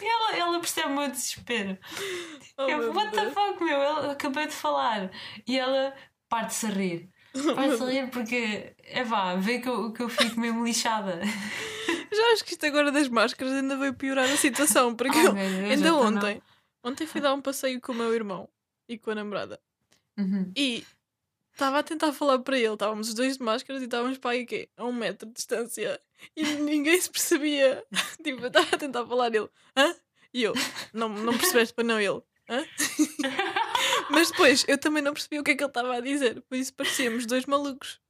Ela, 0.00 0.36
ela 0.36 0.60
percebe 0.60 0.88
o 0.88 0.96
meu 0.96 1.10
desespero. 1.10 1.78
Oh, 2.56 2.62
eu, 2.62 2.78
meu 2.78 2.92
what 2.92 3.10
the 3.12 3.20
Deus. 3.22 3.32
fuck, 3.34 3.62
meu? 3.62 3.78
Eu 3.78 4.10
acabei 4.10 4.46
de 4.46 4.52
falar. 4.52 5.10
E 5.46 5.58
ela 5.58 5.94
parte-se 6.28 6.66
a 6.66 6.70
rir. 6.70 7.08
Parte-se 7.54 7.82
a 7.82 7.86
rir 7.86 8.10
porque, 8.10 8.74
é 8.84 9.04
vá, 9.04 9.36
vê 9.36 9.58
que 9.60 9.68
eu, 9.68 9.92
que 9.92 10.02
eu 10.02 10.08
fico 10.08 10.38
mesmo 10.40 10.64
lixada. 10.64 11.20
Já 12.12 12.32
acho 12.32 12.44
que 12.44 12.52
isto 12.52 12.66
agora 12.66 12.90
das 12.90 13.08
máscaras 13.08 13.52
ainda 13.52 13.76
vai 13.76 13.92
piorar 13.92 14.24
a 14.24 14.36
situação. 14.36 14.94
Porque 14.94 15.16
Ai, 15.18 15.26
eu- 15.26 15.32
Deus, 15.34 15.70
ainda 15.70 15.88
não. 15.90 16.00
ontem, 16.00 16.42
ontem 16.82 17.06
fui 17.06 17.20
dar 17.20 17.32
um 17.34 17.40
passeio 17.40 17.80
com 17.80 17.92
o 17.92 17.94
meu 17.94 18.12
irmão 18.14 18.48
e 18.88 18.98
com 18.98 19.10
a 19.10 19.14
namorada. 19.14 19.60
Uhum. 20.18 20.50
E 20.56 20.84
estava 21.58 21.80
a 21.80 21.82
tentar 21.82 22.12
falar 22.12 22.38
para 22.38 22.56
ele. 22.56 22.72
Estávamos 22.72 23.08
os 23.08 23.14
dois 23.14 23.36
de 23.36 23.42
máscaras 23.42 23.82
e 23.82 23.86
estávamos 23.86 24.16
para 24.16 24.30
aí 24.30 24.46
quê? 24.46 24.68
a 24.76 24.84
um 24.84 24.92
metro 24.92 25.26
de 25.26 25.34
distância. 25.34 26.00
E 26.36 26.42
ninguém 26.42 27.00
se 27.00 27.10
percebia. 27.10 27.84
tipo, 28.22 28.42
eu 28.42 28.46
estava 28.46 28.76
a 28.76 28.78
tentar 28.78 29.04
falar 29.04 29.34
ele. 29.34 29.48
Hã? 29.76 29.94
E 30.32 30.44
eu, 30.44 30.52
não, 30.92 31.08
não 31.08 31.36
percebeste 31.36 31.74
para 31.74 31.84
não 31.84 32.00
ele. 32.00 32.22
Hã? 32.48 32.64
Mas 34.10 34.30
depois 34.30 34.64
eu 34.68 34.78
também 34.78 35.02
não 35.02 35.12
percebi 35.12 35.38
o 35.38 35.44
que 35.44 35.50
é 35.50 35.56
que 35.56 35.62
ele 35.62 35.70
estava 35.70 35.96
a 35.96 36.00
dizer. 36.00 36.40
Por 36.42 36.56
isso 36.56 36.72
parecíamos 36.72 37.26
dois 37.26 37.44
malucos. 37.44 38.00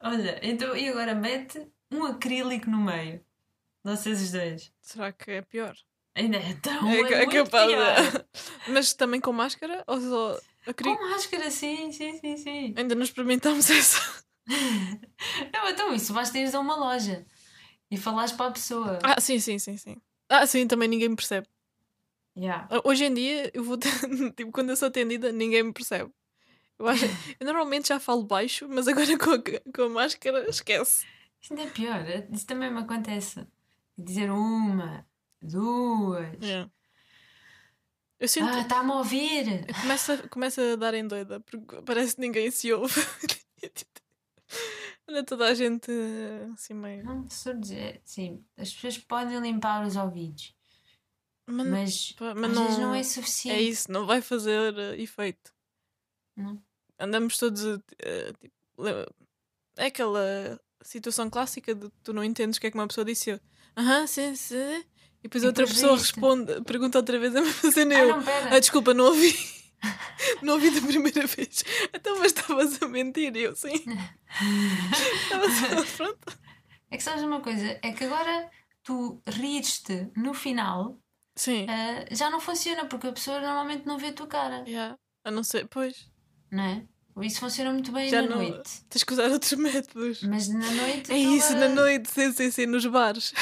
Olha, 0.00 0.38
então 0.42 0.76
e 0.76 0.88
agora 0.88 1.14
mete 1.14 1.66
um 1.90 2.04
acrílico 2.04 2.68
no 2.68 2.78
meio. 2.78 3.24
Vocês 3.82 4.20
os 4.20 4.32
dois. 4.32 4.72
Será 4.82 5.12
que 5.12 5.30
é 5.30 5.42
pior? 5.42 5.74
Ainda 6.14 6.36
é 6.36 6.54
tão 6.60 6.90
É, 6.90 7.00
é, 7.00 7.22
é 7.22 7.26
capaz. 7.26 7.68
pior. 7.68 8.26
Mas 8.68 8.92
também 8.92 9.20
com 9.20 9.32
máscara 9.32 9.82
ou 9.86 10.00
só 10.00 10.40
queria... 10.74 10.96
Com 10.96 11.10
máscara, 11.10 11.50
sim, 11.50 11.92
sim, 11.92 12.18
sim, 12.18 12.36
sim. 12.36 12.74
Ainda 12.76 12.94
não 12.94 13.02
experimentámos 13.02 13.68
essa. 13.70 14.24
Não, 15.52 15.68
então 15.68 15.94
isso 15.94 16.12
basta 16.12 16.38
ires 16.38 16.54
a 16.54 16.60
uma 16.60 16.76
loja 16.76 17.26
e 17.90 17.96
falares 17.96 18.32
para 18.32 18.46
a 18.46 18.52
pessoa. 18.52 18.98
Ah, 19.02 19.20
sim, 19.20 19.38
sim, 19.38 19.58
sim, 19.58 19.76
sim. 19.76 19.96
Ah, 20.28 20.46
sim, 20.46 20.66
também 20.66 20.88
ninguém 20.88 21.08
me 21.08 21.16
percebe. 21.16 21.46
Yeah. 22.36 22.68
Ah, 22.70 22.80
Hoje 22.84 23.04
em 23.04 23.14
dia, 23.14 23.50
eu 23.52 23.64
vou 23.64 23.76
tipo, 24.36 24.52
quando 24.52 24.70
eu 24.70 24.76
sou 24.76 24.88
atendida, 24.88 25.32
ninguém 25.32 25.62
me 25.62 25.72
percebe. 25.72 26.10
Eu, 26.78 26.86
acho... 26.86 27.04
eu 27.40 27.44
normalmente 27.46 27.88
já 27.88 27.98
falo 27.98 28.22
baixo, 28.22 28.68
mas 28.68 28.86
agora 28.86 29.18
com 29.18 29.30
a, 29.32 29.72
com 29.74 29.82
a 29.82 29.88
máscara, 29.88 30.48
esquece. 30.48 31.06
Isso 31.40 31.52
ainda 31.52 31.64
é 31.64 31.70
pior. 31.70 32.04
Isso 32.32 32.46
também 32.46 32.70
me 32.70 32.80
acontece. 32.80 33.46
Dizer 33.96 34.30
uma, 34.30 35.04
duas. 35.42 36.28
Yeah. 36.40 36.70
Eu 38.20 38.28
sinto. 38.28 38.48
Ah, 38.50 38.60
está-me 38.62 38.90
a 38.90 38.94
ouvir. 38.96 39.64
Começa, 39.80 40.28
começa 40.28 40.72
a 40.72 40.76
dar 40.76 40.94
em 40.94 41.06
doida, 41.06 41.40
porque 41.40 41.80
parece 41.82 42.14
que 42.16 42.20
ninguém 42.20 42.50
se 42.50 42.72
ouve. 42.72 42.94
Anda 45.06 45.24
toda 45.24 45.46
a 45.46 45.54
gente 45.54 45.90
assim 46.52 46.74
meio. 46.74 47.04
Não, 47.04 47.26
é, 47.72 48.00
sim, 48.04 48.44
as 48.56 48.72
pessoas 48.72 48.98
podem 48.98 49.38
limpar 49.40 49.86
os 49.86 49.96
ouvidos, 49.96 50.54
Mas, 51.46 51.66
mas, 51.66 52.12
pá, 52.12 52.34
mas 52.34 52.50
às 52.50 52.56
não, 52.56 52.78
não 52.88 52.94
é 52.94 53.00
é 53.00 53.02
suficiente. 53.02 53.62
isso, 53.68 53.90
não 53.92 54.06
vai 54.06 54.20
fazer 54.20 54.76
eh, 54.78 55.00
efeito. 55.00 55.52
Não. 56.36 56.62
Andamos 56.98 57.38
todos. 57.38 57.62
eh, 57.98 58.32
tipo, 58.40 58.54
é 59.76 59.86
aquela 59.86 60.60
situação 60.82 61.30
clássica 61.30 61.74
de 61.74 61.88
tu 62.02 62.12
não 62.12 62.24
entendes 62.24 62.58
o 62.58 62.60
que 62.60 62.66
é 62.66 62.70
que 62.70 62.76
uma 62.78 62.88
pessoa 62.88 63.04
disse. 63.04 63.40
Aham, 63.76 64.06
sim, 64.06 64.34
sim. 64.34 64.84
E 65.20 65.22
depois 65.24 65.42
E 65.42 65.46
outra 65.46 65.64
depois 65.64 65.80
pessoa 65.80 65.96
viste. 65.96 66.12
responde, 66.12 66.60
pergunta 66.62 66.98
outra 66.98 67.18
vez 67.18 67.34
a 67.34 67.40
mesma 67.42 67.72
cena. 67.72 67.94
Ah, 67.96 67.98
eu, 68.00 68.08
não. 68.08 68.24
Ah, 68.52 68.58
desculpa, 68.60 68.94
não 68.94 69.06
ouvi. 69.06 69.34
não 70.42 70.54
ouvi 70.54 70.70
da 70.70 70.86
primeira 70.86 71.26
vez. 71.26 71.64
Então, 71.94 72.18
mas 72.18 72.32
estavas 72.32 72.80
a 72.82 72.88
mentir. 72.88 73.34
Eu, 73.36 73.54
sim. 73.56 73.72
Estava 75.24 75.48
só- 75.50 75.96
pronto. 75.96 76.38
É 76.90 76.96
que 76.96 77.02
sabes 77.02 77.22
uma 77.22 77.40
coisa, 77.40 77.78
é 77.82 77.92
que 77.92 78.04
agora 78.04 78.48
tu 78.82 79.20
rires-te 79.26 80.08
no 80.16 80.32
final 80.32 80.98
Sim. 81.36 81.66
ah, 81.68 82.04
já 82.10 82.30
não 82.30 82.40
funciona 82.40 82.86
porque 82.86 83.08
a 83.08 83.12
pessoa 83.12 83.40
normalmente 83.40 83.84
não 83.86 83.98
vê 83.98 84.06
a 84.08 84.12
tua 84.12 84.26
cara, 84.26 84.64
Yeah. 84.66 84.96
A 85.24 85.30
não 85.30 85.42
ser, 85.44 85.66
pois. 85.68 86.08
não 86.50 86.62
é? 86.64 86.82
Isso 87.20 87.40
funciona 87.40 87.72
muito 87.72 87.90
bem 87.92 88.08
Já 88.08 88.22
na 88.22 88.28
não- 88.30 88.36
noite. 88.38 88.82
Tens 88.88 89.02
que 89.04 89.12
usar 89.12 89.28
outros 89.30 89.52
métodos. 89.54 90.22
Mas 90.22 90.48
na 90.48 90.70
noite. 90.70 91.10
É 91.12 91.14
tu 91.14 91.34
isso, 91.34 91.50
na 91.52 91.66
agora- 91.66 91.74
noite, 91.74 92.08
sim, 92.10 92.32
sim, 92.32 92.50
sim, 92.50 92.66
nos 92.66 92.86
bares. 92.86 93.34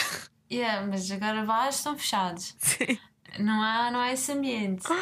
Yeah, 0.51 0.87
mas 0.87 1.11
agora 1.11 1.45
bares 1.45 1.77
estão 1.77 1.97
fechados. 1.99 2.55
Sim. 2.59 2.99
Não 3.39 3.61
há, 3.63 3.91
não 3.91 4.01
há 4.01 4.13
esse 4.13 4.31
ambiente. 4.33 4.85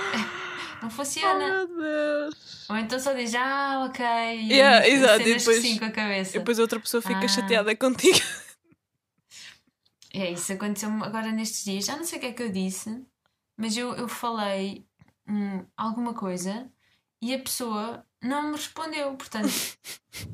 Não 0.82 0.88
Oh, 0.88 0.90
funciona. 0.90 1.66
Deus. 1.66 2.66
Ou 2.68 2.76
então 2.76 2.98
só 3.00 3.14
diz, 3.14 3.34
ah, 3.34 3.86
ok. 3.88 4.04
E 4.04 4.52
Yeah, 4.52 4.86
exato, 4.86 5.22
e 5.22 5.34
depois- 5.36 5.62
sim 5.62 5.78
com 5.78 5.86
a 5.86 5.88
E 5.88 5.92
cabeça. 5.92 6.38
depois 6.38 6.58
outra 6.58 6.78
pessoa 6.78 7.00
fica 7.00 7.24
Ah. 7.24 7.28
chateada 7.28 7.74
contigo. 7.74 8.18
É 10.12 10.30
isso, 10.30 10.52
aconteceu 10.52 10.90
agora 11.02 11.32
nestes 11.32 11.64
dias. 11.64 11.86
Já 11.86 11.96
não 11.96 12.04
sei 12.04 12.18
o 12.18 12.20
que 12.20 12.26
é 12.26 12.32
que 12.32 12.42
eu 12.42 12.52
disse, 12.52 13.02
mas 13.56 13.74
eu, 13.76 13.94
eu 13.94 14.06
falei 14.08 14.84
hum, 15.26 15.64
alguma 15.76 16.12
coisa 16.12 16.70
e 17.22 17.32
a 17.34 17.38
pessoa 17.38 18.04
não 18.22 18.42
me 18.50 18.52
respondeu. 18.52 19.14
Portanto, 19.16 19.48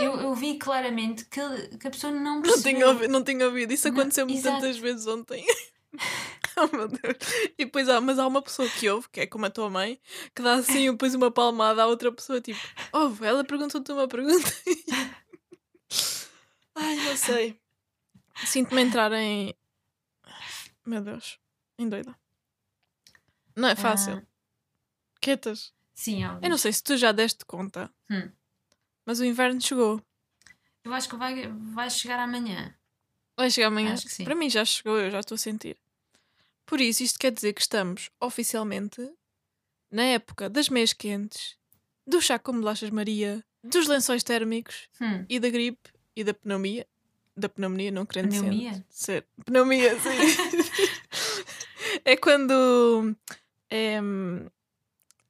eu, 0.00 0.20
eu 0.20 0.34
vi 0.34 0.58
claramente 0.58 1.24
que, 1.26 1.40
que 1.78 1.86
a 1.88 1.90
pessoa 1.90 2.12
não 2.12 2.36
Não 2.36 2.42
percebeu. 2.42 2.72
tinha, 2.74 2.86
ouvido, 2.88 3.10
não 3.10 3.22
tinha 3.24 3.46
ouvido. 3.46 3.72
Isso 3.72 3.88
Não, 3.88 3.96
aconteceu-me 4.00 4.40
tantas 4.42 4.76
vezes 4.78 5.06
ontem. 5.06 5.44
oh 6.56 6.76
meu 6.76 6.88
Deus. 6.88 7.16
E 7.58 7.64
depois 7.64 7.88
há, 7.88 8.00
mas 8.00 8.18
há 8.18 8.26
uma 8.26 8.42
pessoa 8.42 8.68
que 8.68 8.88
ouve, 8.90 9.08
que 9.10 9.20
é 9.20 9.26
como 9.26 9.46
a 9.46 9.50
tua 9.50 9.70
mãe, 9.70 10.00
que 10.34 10.42
dá 10.42 10.54
assim 10.54 10.90
depois 10.90 11.14
uma 11.14 11.30
palmada 11.30 11.82
à 11.82 11.86
outra 11.86 12.10
pessoa, 12.12 12.40
tipo, 12.40 12.60
ouve, 12.92 13.24
ela 13.26 13.44
perguntou-te 13.44 13.92
uma 13.92 14.06
pergunta. 14.08 14.48
Ai, 16.74 16.96
não 16.96 17.16
sei. 17.16 17.58
Sinto-me 18.44 18.82
entrar 18.82 19.12
em. 19.12 19.54
Meu 20.84 21.00
Deus, 21.00 21.38
em 21.78 21.88
doida. 21.88 22.14
Não 23.56 23.68
é 23.68 23.74
fácil. 23.74 24.18
Ah, 24.18 24.22
Quietas. 25.20 25.72
sim, 25.94 26.22
Eu 26.24 26.50
não 26.50 26.58
sei 26.58 26.72
se 26.72 26.82
tu 26.82 26.96
já 26.96 27.10
deste 27.12 27.44
conta, 27.44 27.90
Hum. 28.10 28.30
Mas 29.06 29.20
o 29.20 29.24
inverno 29.24 29.60
chegou. 29.60 30.02
Eu 30.84 30.92
acho 30.92 31.08
que 31.08 31.16
vai, 31.16 31.48
vai 31.72 31.88
chegar 31.88 32.18
amanhã. 32.18 32.74
Vai 33.36 33.50
chegar 33.50 33.68
amanhã. 33.68 33.94
Acho 33.94 34.04
que 34.06 34.12
sim. 34.12 34.24
Para 34.24 34.34
mim 34.34 34.50
já 34.50 34.64
chegou, 34.64 34.98
eu 34.98 35.10
já 35.10 35.20
estou 35.20 35.34
a 35.36 35.38
sentir. 35.38 35.76
Por 36.66 36.80
isso, 36.80 37.02
isto 37.02 37.18
quer 37.18 37.30
dizer 37.32 37.52
que 37.52 37.60
estamos 37.60 38.10
oficialmente 38.20 39.00
na 39.90 40.02
época 40.02 40.50
das 40.50 40.68
meias 40.68 40.92
quentes, 40.92 41.56
do 42.06 42.20
chá 42.20 42.38
com 42.38 42.52
bolachas 42.52 42.90
Maria, 42.90 43.42
dos 43.62 43.86
lençóis 43.86 44.22
térmicos 44.22 44.88
Hum. 45.00 45.24
e 45.28 45.38
da 45.40 45.48
gripe 45.48 45.90
e 46.14 46.24
da 46.24 46.34
pneumonia. 46.34 46.86
Da 47.36 47.48
pneumonia, 47.48 47.90
não 47.92 48.06
querendo 48.06 48.32
ser- 48.32 48.38
Pneumonia? 48.40 48.84
ser. 48.88 49.26
Pneumonia, 49.44 49.98
sim. 50.00 50.08
é 52.04 52.16
quando. 52.16 53.14
É, 53.68 53.98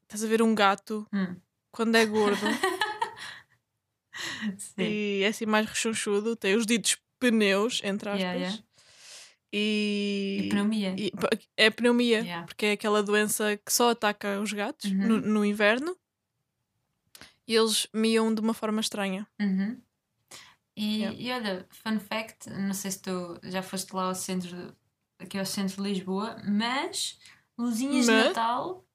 estás 0.02 0.22
a 0.22 0.26
ver 0.28 0.42
um 0.42 0.54
gato 0.54 1.06
Hum. 1.12 1.36
quando 1.72 1.96
é 1.96 2.04
gordo 2.06 2.36
Sim. 4.58 4.82
e 4.82 5.22
é 5.22 5.28
assim 5.28 5.46
mais 5.46 5.66
rechonchudo, 5.66 6.36
tem 6.36 6.54
os 6.56 6.66
ditos 6.66 6.96
pneus, 7.18 7.80
entre 7.84 8.08
aspas. 8.08 8.20
Yeah, 8.22 8.38
yeah. 8.40 8.62
E, 9.52 10.40
E 10.44 10.48
pneumonia. 10.48 10.94
e- 10.98 11.12
é 11.56 11.70
pneumonia, 11.70 12.18
Yeah. 12.18 12.46
porque 12.46 12.66
é 12.66 12.72
aquela 12.72 13.02
doença 13.02 13.56
que 13.56 13.72
só 13.72 13.90
ataca 13.90 14.40
os 14.40 14.52
gatos 14.52 14.90
Uhum. 14.90 14.98
no, 15.08 15.20
no 15.20 15.44
inverno 15.44 15.96
e 17.46 17.54
eles 17.54 17.86
miam 17.92 18.34
de 18.34 18.40
uma 18.40 18.52
forma 18.52 18.80
estranha. 18.80 19.26
Uhum. 19.40 19.80
E, 20.76 20.98
Yeah. 20.98 21.18
e 21.18 21.30
olha, 21.32 21.66
fun 21.70 21.98
fact, 21.98 22.50
não 22.50 22.74
sei 22.74 22.90
se 22.90 23.00
tu 23.00 23.38
já 23.44 23.62
foste 23.62 23.94
lá 23.94 24.04
ao 24.08 24.14
centro, 24.14 24.76
aqui 25.18 25.38
ao 25.38 25.46
centro 25.46 25.76
de 25.82 25.88
Lisboa, 25.90 26.36
mas 26.46 27.18
luzinhas 27.56 28.04
de 28.06 28.12
Mas? 28.12 28.24
Natal 28.26 28.85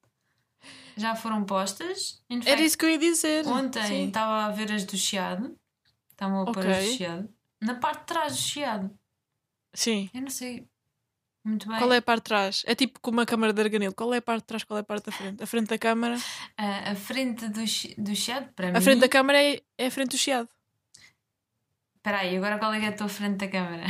já 0.96 1.14
foram 1.14 1.44
postas. 1.44 2.22
In 2.30 2.36
Era 2.36 2.44
fact, 2.44 2.64
isso 2.64 2.78
que 2.78 2.84
eu 2.84 2.90
ia 2.90 2.98
dizer. 2.98 3.46
Ontem 3.46 4.06
estava 4.08 4.46
a 4.46 4.50
ver 4.50 4.70
as 4.72 4.84
do 4.84 4.96
Chiado, 4.96 5.58
estavam 6.10 6.42
a 6.42 6.52
pôr 6.52 6.66
as 6.66 6.84
do. 6.86 6.92
Chiado, 6.96 7.34
na 7.60 7.74
parte 7.76 8.00
de 8.00 8.06
trás 8.06 8.32
do 8.36 8.40
Chiado. 8.40 8.98
Sim. 9.74 10.10
Eu 10.12 10.20
não 10.22 10.30
sei 10.30 10.68
muito 11.44 11.66
bem. 11.68 11.78
Qual 11.78 11.92
é 11.92 11.96
a 11.96 12.02
parte 12.02 12.20
de 12.22 12.28
trás? 12.28 12.62
É 12.66 12.74
tipo 12.74 13.00
como 13.00 13.20
a 13.20 13.26
câmara 13.26 13.52
de 13.52 13.60
Arganil. 13.60 13.92
Qual 13.94 14.12
é 14.14 14.18
a 14.18 14.22
parte 14.22 14.42
de 14.42 14.46
trás? 14.46 14.64
Qual 14.64 14.76
é 14.76 14.80
a 14.80 14.84
parte 14.84 15.06
da 15.06 15.12
frente? 15.12 15.42
A 15.42 15.46
frente 15.46 15.68
da 15.68 15.78
câmara. 15.78 16.16
A, 16.56 16.90
a 16.92 16.94
frente 16.94 17.48
do, 17.48 17.60
do 17.98 18.14
Chiado, 18.16 18.52
para 18.54 18.70
mim. 18.70 18.76
A 18.76 18.80
frente 18.80 19.00
da 19.00 19.08
câmara 19.08 19.42
é, 19.42 19.60
é 19.78 19.86
a 19.86 19.90
frente 19.90 20.10
do 20.10 20.18
chiado. 20.18 20.48
Espera 21.96 22.18
aí, 22.18 22.36
agora 22.36 22.58
qual 22.58 22.72
é 22.74 22.80
que 22.80 22.86
é 22.86 22.88
a 22.88 22.96
tua 22.96 23.08
frente 23.08 23.36
da 23.38 23.48
câmara? 23.48 23.84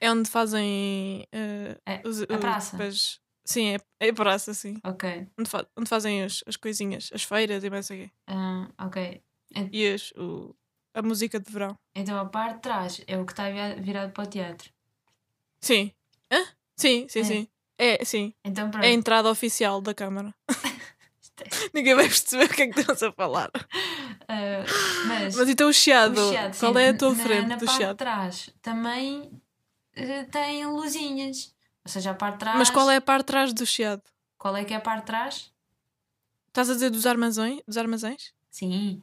É 0.00 0.10
onde 0.10 0.28
fazem. 0.30 1.26
eh, 1.32 1.78
É, 1.86 2.02
os- 2.06 2.20
a 2.22 2.24
os- 2.34 2.40
praça? 2.40 2.76
depois- 2.76 3.18
Sim, 3.46 3.76
é, 4.00 4.08
é 4.08 4.12
praça, 4.12 4.52
sim. 4.52 4.78
Ok. 4.84 5.26
Onde, 5.38 5.48
fa- 5.48 5.66
onde 5.76 5.88
fazem 5.88 6.22
as, 6.24 6.42
as 6.46 6.56
coisinhas, 6.56 7.10
as 7.14 7.22
feiras 7.22 7.62
e 7.64 7.70
mais 7.70 7.88
o 7.88 7.94
quê. 7.94 8.10
ah, 8.26 8.68
ok. 8.78 9.22
E 9.72 9.86
as, 9.88 10.10
o, 10.12 10.54
a 10.92 11.00
música 11.00 11.38
de 11.38 11.50
verão. 11.50 11.78
Então 11.94 12.18
a 12.18 12.24
parte 12.26 12.56
de 12.56 12.60
trás 12.62 13.00
é 13.06 13.16
o 13.18 13.24
que 13.24 13.32
está 13.32 13.48
vira- 13.48 13.76
virado 13.80 14.12
para 14.12 14.24
o 14.24 14.26
teatro. 14.26 14.70
Sim. 15.60 15.92
Hã? 16.30 16.44
Sim, 16.76 17.06
sim, 17.08 17.20
É. 17.20 17.24
sim. 17.24 17.48
É, 17.78 18.04
sim. 18.04 18.34
Então 18.44 18.70
pronto. 18.70 18.84
É 18.84 18.88
a 18.88 18.92
entrada 18.92 19.30
oficial 19.30 19.80
da 19.80 19.94
câmara. 19.94 20.34
É- 21.38 21.44
Ninguém 21.74 21.94
vai 21.94 22.06
perceber 22.06 22.46
o 22.46 22.48
que 22.48 22.62
é 22.62 22.66
que 22.68 22.80
estamos 22.80 23.02
a 23.02 23.12
falar. 23.12 23.50
Ah, 24.26 24.64
mas 25.06 25.36
Mas 25.36 25.48
então 25.50 25.68
o 25.68 25.72
chiado. 25.72 26.18
o 26.18 26.30
chiado, 26.32 26.58
qual 26.58 26.72
sim, 26.72 26.80
é 26.80 26.88
a 26.88 26.96
tua 26.96 27.14
na, 27.14 27.22
frente 27.22 27.46
na 27.48 27.56
do 27.56 27.66
parte 27.66 27.86
de 27.86 27.94
trás 27.94 28.50
também 28.62 29.30
eh, 29.94 30.24
tem 30.24 30.66
luzinhas. 30.66 31.54
Ou 31.86 31.88
seja, 31.88 32.10
a 32.10 32.14
parte 32.14 32.34
de 32.34 32.38
trás. 32.40 32.58
Mas 32.58 32.68
qual 32.68 32.90
é 32.90 32.96
a 32.96 33.00
parte 33.00 33.20
de 33.20 33.26
trás 33.26 33.54
do 33.54 33.64
chiado? 33.64 34.02
Qual 34.36 34.56
é 34.56 34.64
que 34.64 34.74
é 34.74 34.76
a 34.76 34.80
parte 34.80 35.02
de 35.02 35.06
trás? 35.06 35.52
Estás 36.48 36.68
a 36.68 36.72
dizer 36.74 36.90
dos 36.90 37.06
armazéns? 37.06 37.62
Dos 37.64 37.76
armazéns? 37.76 38.34
Sim. 38.50 39.00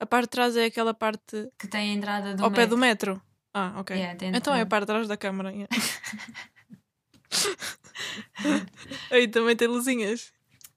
A 0.00 0.06
parte 0.06 0.22
de 0.24 0.30
trás 0.30 0.56
é 0.56 0.64
aquela 0.64 0.94
parte 0.94 1.52
Que 1.58 1.68
tem 1.68 1.90
a 1.90 1.92
entrada 1.92 2.34
do 2.34 2.42
ao 2.42 2.50
pé 2.50 2.60
metro. 2.62 2.70
do 2.70 2.78
metro. 2.78 3.22
Ah, 3.52 3.74
ok. 3.78 3.94
Yeah, 3.94 4.18
Então 4.34 4.54
é 4.54 4.62
a 4.62 4.66
parte 4.66 4.84
de 4.84 4.86
trás 4.86 5.06
da 5.08 5.16
câmara. 5.18 5.52
yeah. 5.52 5.68
Aí 9.10 9.28
também 9.28 9.54
tem 9.54 9.68
luzinhas. 9.68 10.32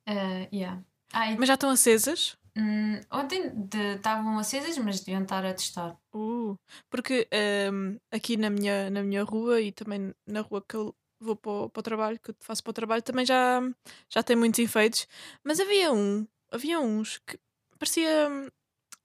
Ah, 0.05 0.45
yeah. 0.51 0.81
Ah, 1.13 1.31
e, 1.31 1.37
Mas 1.37 1.47
já 1.47 1.53
estão 1.53 1.69
acesas? 1.69 2.37
Hum, 2.57 2.99
ontem 3.11 3.51
estavam 3.95 4.37
acesas, 4.39 4.77
mas 4.77 4.99
deviam 4.99 5.23
estar 5.23 5.45
a 5.45 5.53
testar. 5.53 5.97
Uh, 6.13 6.57
porque 6.89 7.27
ehm, 7.31 7.97
aqui 8.11 8.37
na 8.37 8.49
minha, 8.49 8.89
na 8.89 9.03
minha 9.03 9.23
rua 9.23 9.61
e 9.61 9.71
também 9.71 10.13
na 10.25 10.41
rua 10.41 10.63
que 10.67 10.75
eu 10.75 10.95
vou 11.19 11.35
para 11.35 11.51
o, 11.51 11.69
para 11.69 11.79
o 11.79 11.83
trabalho, 11.83 12.19
que 12.19 12.31
eu 12.31 12.35
faço 12.39 12.63
para 12.63 12.71
o 12.71 12.73
trabalho, 12.73 13.01
também 13.01 13.25
já, 13.25 13.61
já 14.09 14.23
tem 14.23 14.35
muitos 14.35 14.59
enfeites. 14.59 15.07
Mas 15.43 15.59
havia 15.59 15.91
um, 15.91 16.27
havia 16.51 16.79
uns 16.79 17.17
que 17.19 17.39
parecia 17.77 18.29
hum, 18.29 18.49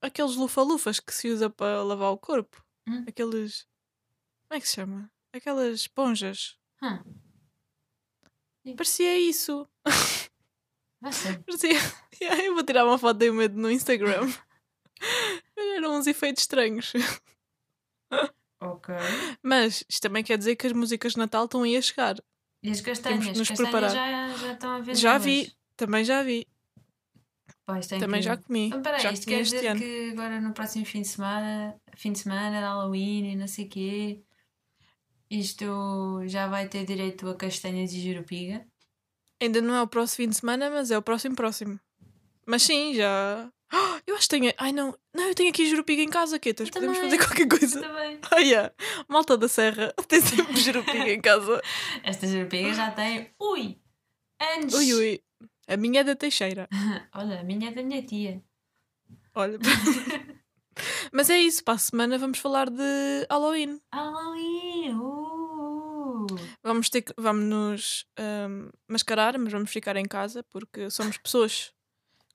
aqueles 0.01 0.37
lufa-lufas 0.37 1.01
que 1.01 1.15
se 1.15 1.29
usa 1.29 1.51
para 1.51 1.83
lavar 1.83 2.13
o 2.13 2.19
corpo. 2.19 2.65
Hum. 2.89 3.05
Aqueles. 3.07 3.67
Como 4.49 4.59
é 4.59 4.61
que 4.61 4.69
se 4.69 4.77
chama? 4.77 5.11
Aquelas 5.33 5.81
esponjas. 5.81 6.57
Hum. 6.83 6.99
Parecia 8.77 9.19
isso. 9.19 9.69
Parecia. 11.01 11.79
Yeah, 12.23 12.45
eu 12.45 12.53
vou 12.53 12.63
tirar 12.63 12.85
uma 12.85 12.99
foto 12.99 13.17
de 13.17 13.31
medo 13.31 13.59
no 13.59 13.71
Instagram. 13.71 14.31
Eram 15.57 15.99
uns 15.99 16.07
efeitos 16.07 16.43
estranhos. 16.43 16.93
Ok. 18.61 18.95
Mas 19.43 19.83
isto 19.89 20.03
também 20.03 20.23
quer 20.23 20.37
dizer 20.37 20.55
que 20.55 20.67
as 20.67 20.75
músicas 20.75 21.13
de 21.13 21.19
Natal 21.19 21.47
estão 21.47 21.63
aí 21.63 21.79
a 21.79 21.81
chegar. 21.81 22.17
E 22.63 22.71
as 22.71 22.83
castanhas? 22.83 23.21
Temos 23.21 23.39
nos 23.39 23.49
castanhas 23.49 23.71
preparar. 23.71 23.91
já, 23.91 24.37
já 24.37 24.53
estão 24.53 24.71
a 24.71 24.81
ver. 24.81 24.95
Já 24.95 25.17
vi, 25.17 25.51
também 25.79 26.05
já 26.05 26.23
vi. 26.23 26.47
É 27.91 27.99
Também 27.99 28.21
já 28.21 28.37
comi. 28.37 28.71
Ah, 28.75 28.79
peraí, 28.79 29.01
já 29.01 29.13
isto 29.13 29.25
comi 29.25 29.37
quer 29.37 29.43
dizer 29.43 29.67
ano. 29.69 29.81
que 29.81 30.11
agora 30.11 30.41
no 30.41 30.53
próximo 30.53 30.85
fim 30.85 31.03
de 31.03 31.09
semana, 31.09 31.81
fim 31.97 32.13
de 32.13 32.19
semana 32.19 32.59
de 32.59 32.63
Halloween 32.63 33.33
e 33.33 33.37
não 33.37 33.47
sei 33.47 33.65
o 33.67 33.69
quê, 33.69 34.23
isto 35.31 36.21
já 36.27 36.49
vai 36.49 36.69
ter 36.69 36.85
direito 36.85 37.29
a 37.29 37.35
castanhas 37.37 37.93
e 37.93 38.01
jurupiga. 38.01 38.67
Ainda 39.41 39.61
não 39.61 39.75
é 39.75 39.83
o 39.83 39.87
próximo 39.87 40.17
fim 40.17 40.29
de 40.29 40.37
semana, 40.37 40.69
mas 40.71 40.91
é 40.91 40.99
o 40.99 41.03
próximo 41.03 41.35
próximo. 41.35 41.81
Mas 42.47 42.63
sim, 42.63 42.95
já. 42.95 43.51
Ah, 43.73 44.01
eu 44.07 44.17
acho 44.17 44.29
que 44.29 44.37
tenho. 44.37 44.53
Ai 44.59 44.73
não, 44.73 44.97
não, 45.15 45.29
eu 45.29 45.35
tenho 45.35 45.49
aqui 45.49 45.69
jurupiga 45.69 46.03
em 46.03 46.09
casa, 46.09 46.39
Quetas. 46.39 46.69
Eu 46.69 46.75
Podemos 46.75 46.99
também. 46.99 47.11
fazer 47.19 47.25
qualquer 47.27 47.49
coisa. 47.49 47.81
Também. 47.81 48.19
Ai, 48.33 48.45
yeah. 48.49 48.73
Malta 49.09 49.39
da 49.39 49.49
Serra 49.49 49.95
tem 50.09 50.21
sempre 50.21 50.57
jurupiga 50.61 51.09
em 51.09 51.21
casa. 51.21 51.63
Esta 52.03 52.27
jurupiga 52.27 52.75
já 52.75 52.91
tem, 52.91 53.31
ui, 53.41 53.79
anos. 54.41 54.75
Ui, 54.75 54.93
ui. 54.95 55.23
A 55.69 55.77
minha 55.77 56.01
é 56.01 56.05
da 56.05 56.17
Teixeira. 56.17 56.69
Olha, 57.15 57.41
a 57.41 57.45
minha 57.45 57.71
é 57.71 57.73
da 57.73 57.83
minha 57.83 58.03
tia. 58.03 58.43
Olha. 59.35 59.59
Mas 61.13 61.31
é 61.31 61.39
isso, 61.39 61.63
para 61.63 61.75
a 61.75 61.79
semana 61.79 62.19
vamos 62.19 62.39
falar 62.39 62.69
de 62.69 63.27
Halloween. 63.31 63.81
Halloween! 63.93 64.95
Uh! 64.95 65.40
Vamos 66.63 66.89
ter 66.91 67.03
que, 67.03 67.13
vamos 67.17 67.45
nos 67.45 68.07
ahm, 68.19 68.71
mascarar, 68.89 69.39
mas 69.39 69.53
vamos 69.53 69.71
ficar 69.71 69.97
em 69.97 70.05
casa 70.07 70.43
porque 70.45 70.91
somos 70.91 71.17
pessoas 71.19 71.73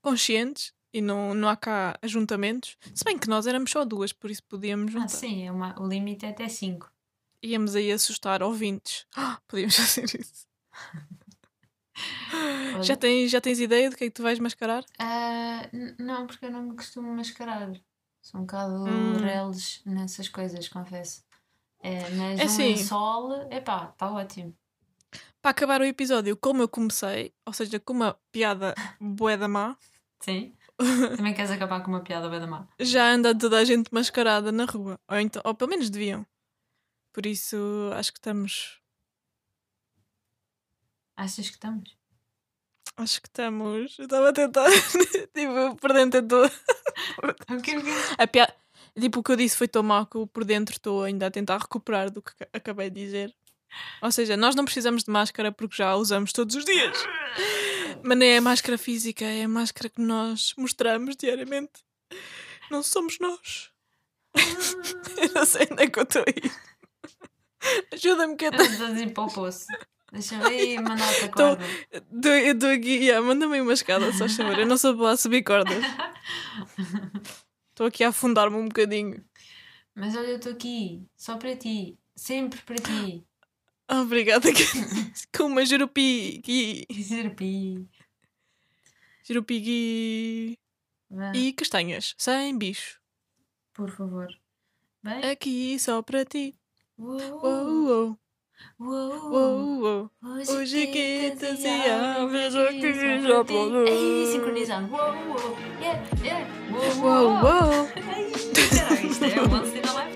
conscientes 0.01 0.73
e 0.93 1.01
não, 1.01 1.33
não 1.33 1.49
há 1.49 1.55
cá 1.57 1.97
ajuntamentos. 2.01 2.77
Se 2.93 3.03
bem 3.03 3.17
que 3.17 3.27
nós 3.29 3.47
éramos 3.47 3.71
só 3.71 3.83
duas, 3.85 4.13
por 4.13 4.29
isso 4.31 4.43
podíamos 4.43 4.91
Ah, 4.95 4.99
juntar. 5.01 5.17
sim, 5.17 5.45
é 5.47 5.51
uma, 5.51 5.79
o 5.81 5.87
limite 5.87 6.25
é 6.25 6.29
até 6.29 6.47
5. 6.47 6.89
Íamos 7.43 7.75
aí 7.75 7.91
assustar 7.91 8.41
ouvintes. 8.43 9.05
Ah, 9.15 9.39
podíamos 9.47 9.75
fazer 9.79 10.05
isso. 10.19 10.45
Já 12.83 12.97
tens, 12.97 13.31
já 13.31 13.39
tens 13.39 13.59
ideia 13.59 13.89
do 13.89 13.95
que 13.95 14.05
é 14.05 14.07
que 14.07 14.13
tu 14.13 14.23
vais 14.23 14.39
mascarar? 14.39 14.83
Ah, 14.99 15.69
n- 15.71 15.95
não, 15.99 16.27
porque 16.27 16.45
eu 16.45 16.51
não 16.51 16.63
me 16.63 16.75
costumo 16.75 17.13
mascarar. 17.15 17.71
Sou 18.21 18.41
um 18.41 18.45
bocado 18.45 18.73
Hum. 18.85 19.17
reles 19.17 19.81
nessas 19.85 20.27
coisas, 20.27 20.67
confesso. 20.67 21.23
É, 21.85 22.09
mas 22.09 22.39
É 22.39 22.43
um 22.43 22.45
assim. 22.47 22.63
lençol, 22.63 23.51
epá, 23.51 23.89
está 23.93 24.11
ótimo. 24.11 24.55
Para 25.41 25.51
acabar 25.51 25.81
o 25.81 25.85
episódio 25.85 26.35
como 26.35 26.63
eu 26.63 26.67
comecei, 26.67 27.31
ou 27.45 27.53
seja, 27.53 27.79
com 27.79 27.93
uma 27.93 28.17
piada 28.31 28.73
bué 28.99 29.37
da 29.37 29.47
má, 29.47 29.77
Sim? 30.19 30.55
Também 31.15 31.33
queres 31.35 31.51
acabar 31.51 31.81
com 31.83 31.89
uma 31.91 32.01
piada 32.01 32.27
bem 32.29 32.39
da 32.39 32.47
má? 32.47 32.67
já 32.79 33.11
anda 33.11 33.37
toda 33.37 33.59
a 33.59 33.63
gente 33.63 33.93
mascarada 33.93 34.51
na 34.51 34.65
rua. 34.65 34.99
Ou, 35.07 35.19
então, 35.19 35.41
ou 35.45 35.53
pelo 35.53 35.69
menos 35.69 35.89
deviam. 35.89 36.25
Por 37.13 37.25
isso 37.27 37.55
acho 37.93 38.11
que 38.11 38.17
estamos. 38.19 38.81
Achas 41.15 41.47
que 41.49 41.55
estamos? 41.55 41.95
Acho 42.97 43.21
que 43.21 43.27
estamos. 43.27 43.99
Eu 43.99 44.05
estava 44.05 44.29
a 44.29 44.33
tentar. 44.33 44.67
tipo, 45.33 45.75
por 45.79 45.93
dentro 45.93 46.19
estou. 46.21 46.45
O 46.45 47.61
quê, 47.61 47.77
o 47.77 47.83
quê? 47.83 47.91
A 48.17 48.25
piada. 48.27 48.53
Tipo, 48.99 49.19
o 49.19 49.23
que 49.23 49.31
eu 49.31 49.35
disse 49.35 49.57
foi 49.57 49.67
tão 49.67 49.83
mau 49.83 50.05
que 50.05 50.15
eu 50.15 50.25
por 50.27 50.45
dentro 50.45 50.73
estou 50.75 51.03
ainda 51.03 51.27
a 51.27 51.31
tentar 51.31 51.57
recuperar 51.57 52.09
do 52.09 52.21
que 52.21 52.33
ca- 52.35 52.47
acabei 52.53 52.89
de 52.89 53.03
dizer. 53.03 53.35
Ou 54.01 54.09
seja, 54.11 54.37
nós 54.37 54.55
não 54.55 54.63
precisamos 54.63 55.03
de 55.03 55.11
máscara 55.11 55.51
porque 55.51 55.75
já 55.75 55.89
a 55.89 55.97
usamos 55.97 56.31
todos 56.31 56.55
os 56.55 56.63
dias. 56.63 56.97
Mas 58.03 58.17
nem 58.17 58.29
é 58.31 58.37
a 58.37 58.41
máscara 58.41 58.77
física, 58.77 59.25
é 59.25 59.43
a 59.43 59.47
máscara 59.49 59.89
que 59.89 60.01
nós 60.01 60.53
mostramos 60.57 61.15
diariamente. 61.17 61.83
Não 62.71 62.81
somos 62.83 63.19
nós. 63.19 63.71
Eu 65.17 65.33
não 65.33 65.45
sei 65.45 65.67
onde 65.71 65.83
é 65.83 65.87
que 65.87 65.97
eu 65.99 66.03
estou 66.03 66.21
a 66.21 66.29
ir. 66.29 66.51
Ajuda-me 67.93 68.35
que 68.35 68.45
eu 68.45 68.51
Eu 68.51 68.61
estou 68.61 68.85
a 68.87 68.89
dizer 68.91 69.11
para 69.13 69.23
o 69.23 69.27
poço. 69.33 69.65
Deixa-me 70.11 70.45
aí 70.45 70.77
mandar 70.79 71.07
outra 71.09 71.29
corda. 71.29 71.65
estou 71.91 72.31
eu 72.31 72.53
estou 72.53 72.69
aqui. 72.69 72.95
Yeah, 73.05 73.25
Manda-me 73.25 73.55
aí 73.55 73.61
uma 73.61 73.73
escada, 73.73 74.11
só 74.13 74.27
favor. 74.29 74.59
Eu 74.59 74.67
não 74.67 74.77
sou 74.77 74.93
boa 74.95 75.11
a 75.11 75.17
subir 75.17 75.43
cordas. 75.43 75.83
Estou 77.75 77.87
aqui 77.87 78.05
a 78.05 78.07
afundar-me 78.09 78.55
um 78.55 78.69
bocadinho. 78.69 79.21
Mas 79.93 80.15
olha, 80.15 80.27
eu 80.27 80.37
estou 80.37 80.53
aqui, 80.53 81.05
só 81.17 81.35
para 81.37 81.57
ti. 81.57 81.97
Sempre 82.15 82.61
para 82.61 82.77
ti. 82.77 83.21
Obrigada. 83.91 84.47
Com 85.37 85.43
uma 85.43 85.65
jurupi. 85.65 86.37
gui- 86.37 86.85
Serpi. 87.03 87.85
Jurupi 89.25 90.57
Vá, 91.09 91.33
e 91.35 91.51
castanhas. 91.51 92.15
Sem 92.17 92.57
bicho. 92.57 92.99
por 93.73 93.91
favor. 93.91 94.27
Bem? 95.03 95.21
Aqui 95.29 95.77
só 95.77 96.01
para 96.01 96.23
ti. 96.23 96.55
Uou, 96.97 97.19
Uou, 97.19 97.67
uou, 97.87 98.19
uou, 98.79 99.31
uou, 99.31 99.81
uou. 99.81 100.11
Hoje 100.49 100.87
quitas 100.87 101.59
e 101.63 101.89
aves 101.89 102.55
aqui 102.55 103.21
já 103.21 103.43
para 103.43 103.89
Ei, 103.89 104.25
sincronizando. 104.31 104.93
Uou, 104.93 105.01
uou. 105.01 105.57
Yeah, 105.79 106.03
yeah. 106.23 106.47
Uou, 106.71 107.03
Uou, 107.03 107.29
uou. 107.29 107.89
Ai, 108.89 109.05
isto 109.07 109.25
é 109.25 109.41
um 109.41 109.51
lance 109.51 110.14